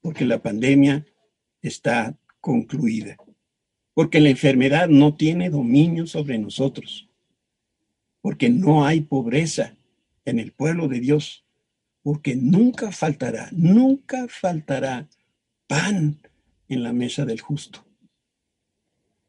porque 0.01 0.25
la 0.25 0.41
pandemia 0.41 1.05
está 1.61 2.17
concluida, 2.39 3.17
porque 3.93 4.21
la 4.21 4.29
enfermedad 4.29 4.87
no 4.87 5.15
tiene 5.15 5.49
dominio 5.49 6.07
sobre 6.07 6.37
nosotros, 6.37 7.08
porque 8.21 8.49
no 8.49 8.85
hay 8.85 9.01
pobreza 9.01 9.75
en 10.25 10.39
el 10.39 10.51
pueblo 10.51 10.87
de 10.87 10.99
Dios, 10.99 11.45
porque 12.01 12.35
nunca 12.35 12.91
faltará, 12.91 13.49
nunca 13.51 14.27
faltará 14.27 15.07
pan 15.67 16.19
en 16.67 16.83
la 16.83 16.93
mesa 16.93 17.25
del 17.25 17.41
justo. 17.41 17.85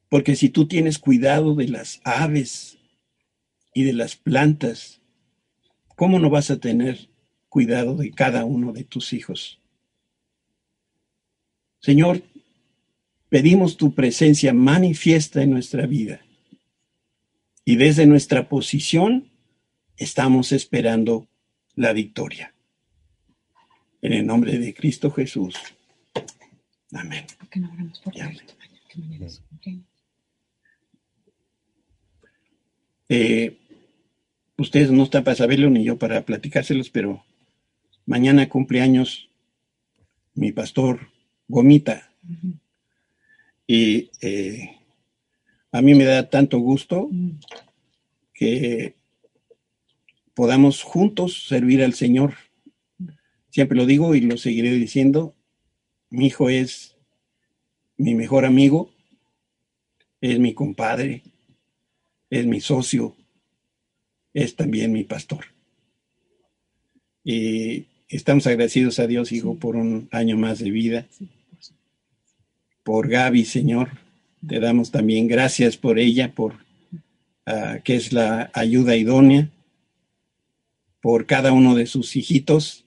Porque 0.08 0.34
si 0.34 0.48
tú 0.48 0.66
tienes 0.66 0.98
cuidado 0.98 1.54
de 1.54 1.68
las 1.68 2.00
aves 2.04 2.78
y 3.72 3.84
de 3.84 3.92
las 3.92 4.16
plantas, 4.16 5.00
¿cómo 5.96 6.18
no 6.18 6.30
vas 6.30 6.50
a 6.50 6.58
tener 6.58 7.08
cuidado 7.48 7.96
de 7.96 8.10
cada 8.10 8.44
uno 8.44 8.72
de 8.72 8.84
tus 8.84 9.12
hijos? 9.12 9.60
Señor, 11.80 12.22
pedimos 13.28 13.76
tu 13.76 13.94
presencia 13.94 14.52
manifiesta 14.52 15.42
en 15.42 15.50
nuestra 15.50 15.86
vida. 15.86 16.20
Y 17.64 17.76
desde 17.76 18.06
nuestra 18.06 18.48
posición 18.48 19.30
estamos 19.96 20.52
esperando 20.52 21.28
la 21.74 21.92
victoria. 21.92 22.54
En 24.02 24.12
el 24.12 24.26
nombre 24.26 24.58
de 24.58 24.74
Cristo 24.74 25.10
Jesús. 25.10 25.54
Amén. 26.92 27.26
Eh, 33.08 33.58
ustedes 34.56 34.90
no 34.90 35.04
están 35.04 35.24
para 35.24 35.36
saberlo 35.36 35.68
ni 35.68 35.84
yo 35.84 35.98
para 35.98 36.24
platicárselos, 36.24 36.90
pero 36.90 37.24
mañana 38.06 38.48
cumpleaños 38.48 39.28
mi 40.34 40.52
pastor 40.52 41.10
Gomita. 41.48 42.10
Y 43.66 44.10
eh, 44.20 44.79
a 45.72 45.82
mí 45.82 45.94
me 45.94 46.04
da 46.04 46.28
tanto 46.28 46.58
gusto 46.58 47.08
mm. 47.10 47.30
que 48.34 48.96
podamos 50.34 50.82
juntos 50.82 51.46
servir 51.46 51.82
al 51.82 51.94
Señor. 51.94 52.34
Siempre 53.50 53.76
lo 53.76 53.86
digo 53.86 54.14
y 54.14 54.20
lo 54.20 54.36
seguiré 54.36 54.72
diciendo. 54.72 55.34
Mi 56.08 56.26
hijo 56.26 56.48
es 56.48 56.96
mi 57.96 58.14
mejor 58.14 58.44
amigo, 58.44 58.90
es 60.20 60.38
mi 60.38 60.54
compadre, 60.54 61.22
es 62.30 62.46
mi 62.46 62.60
socio, 62.60 63.16
es 64.32 64.56
también 64.56 64.92
mi 64.92 65.04
pastor. 65.04 65.44
Y 67.22 67.86
estamos 68.08 68.46
agradecidos 68.46 68.98
a 68.98 69.06
Dios, 69.06 69.32
hijo, 69.32 69.56
por 69.56 69.76
un 69.76 70.08
año 70.10 70.36
más 70.36 70.58
de 70.58 70.70
vida. 70.70 71.06
Por 72.82 73.08
Gaby, 73.08 73.44
Señor, 73.44 73.90
te 74.46 74.60
damos 74.60 74.90
también 74.90 75.28
gracias 75.28 75.76
por 75.76 75.98
ella, 75.98 76.34
por 76.34 76.54
uh, 77.46 77.80
que 77.84 77.96
es 77.96 78.12
la 78.12 78.50
ayuda 78.54 78.96
idónea, 78.96 79.50
por 81.00 81.26
cada 81.26 81.52
uno 81.52 81.74
de 81.74 81.86
sus 81.86 82.16
hijitos, 82.16 82.84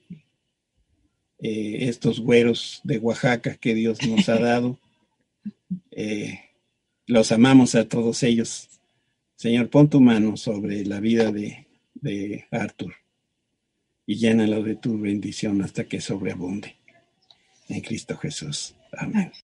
eh, 1.40 1.88
estos 1.88 2.20
güeros 2.20 2.80
de 2.84 2.98
Oaxaca 2.98 3.56
que 3.56 3.74
Dios 3.74 3.98
nos 4.06 4.28
ha 4.28 4.38
dado. 4.38 4.78
Eh, 5.96 6.40
los 7.06 7.32
amamos 7.32 7.74
a 7.74 7.88
todos 7.88 8.22
ellos 8.22 8.68
Señor, 9.44 9.68
pon 9.68 9.90
tu 9.90 10.00
mano 10.00 10.38
sobre 10.38 10.86
la 10.86 11.00
vida 11.00 11.30
de, 11.30 11.66
de 11.92 12.46
Arthur 12.50 12.94
y 14.06 14.16
llénalo 14.16 14.62
de 14.62 14.76
tu 14.76 14.98
bendición 14.98 15.60
hasta 15.60 15.84
que 15.84 16.00
sobreabunde. 16.00 16.76
En 17.68 17.82
Cristo 17.82 18.16
Jesús. 18.16 18.74
Amén. 18.92 19.32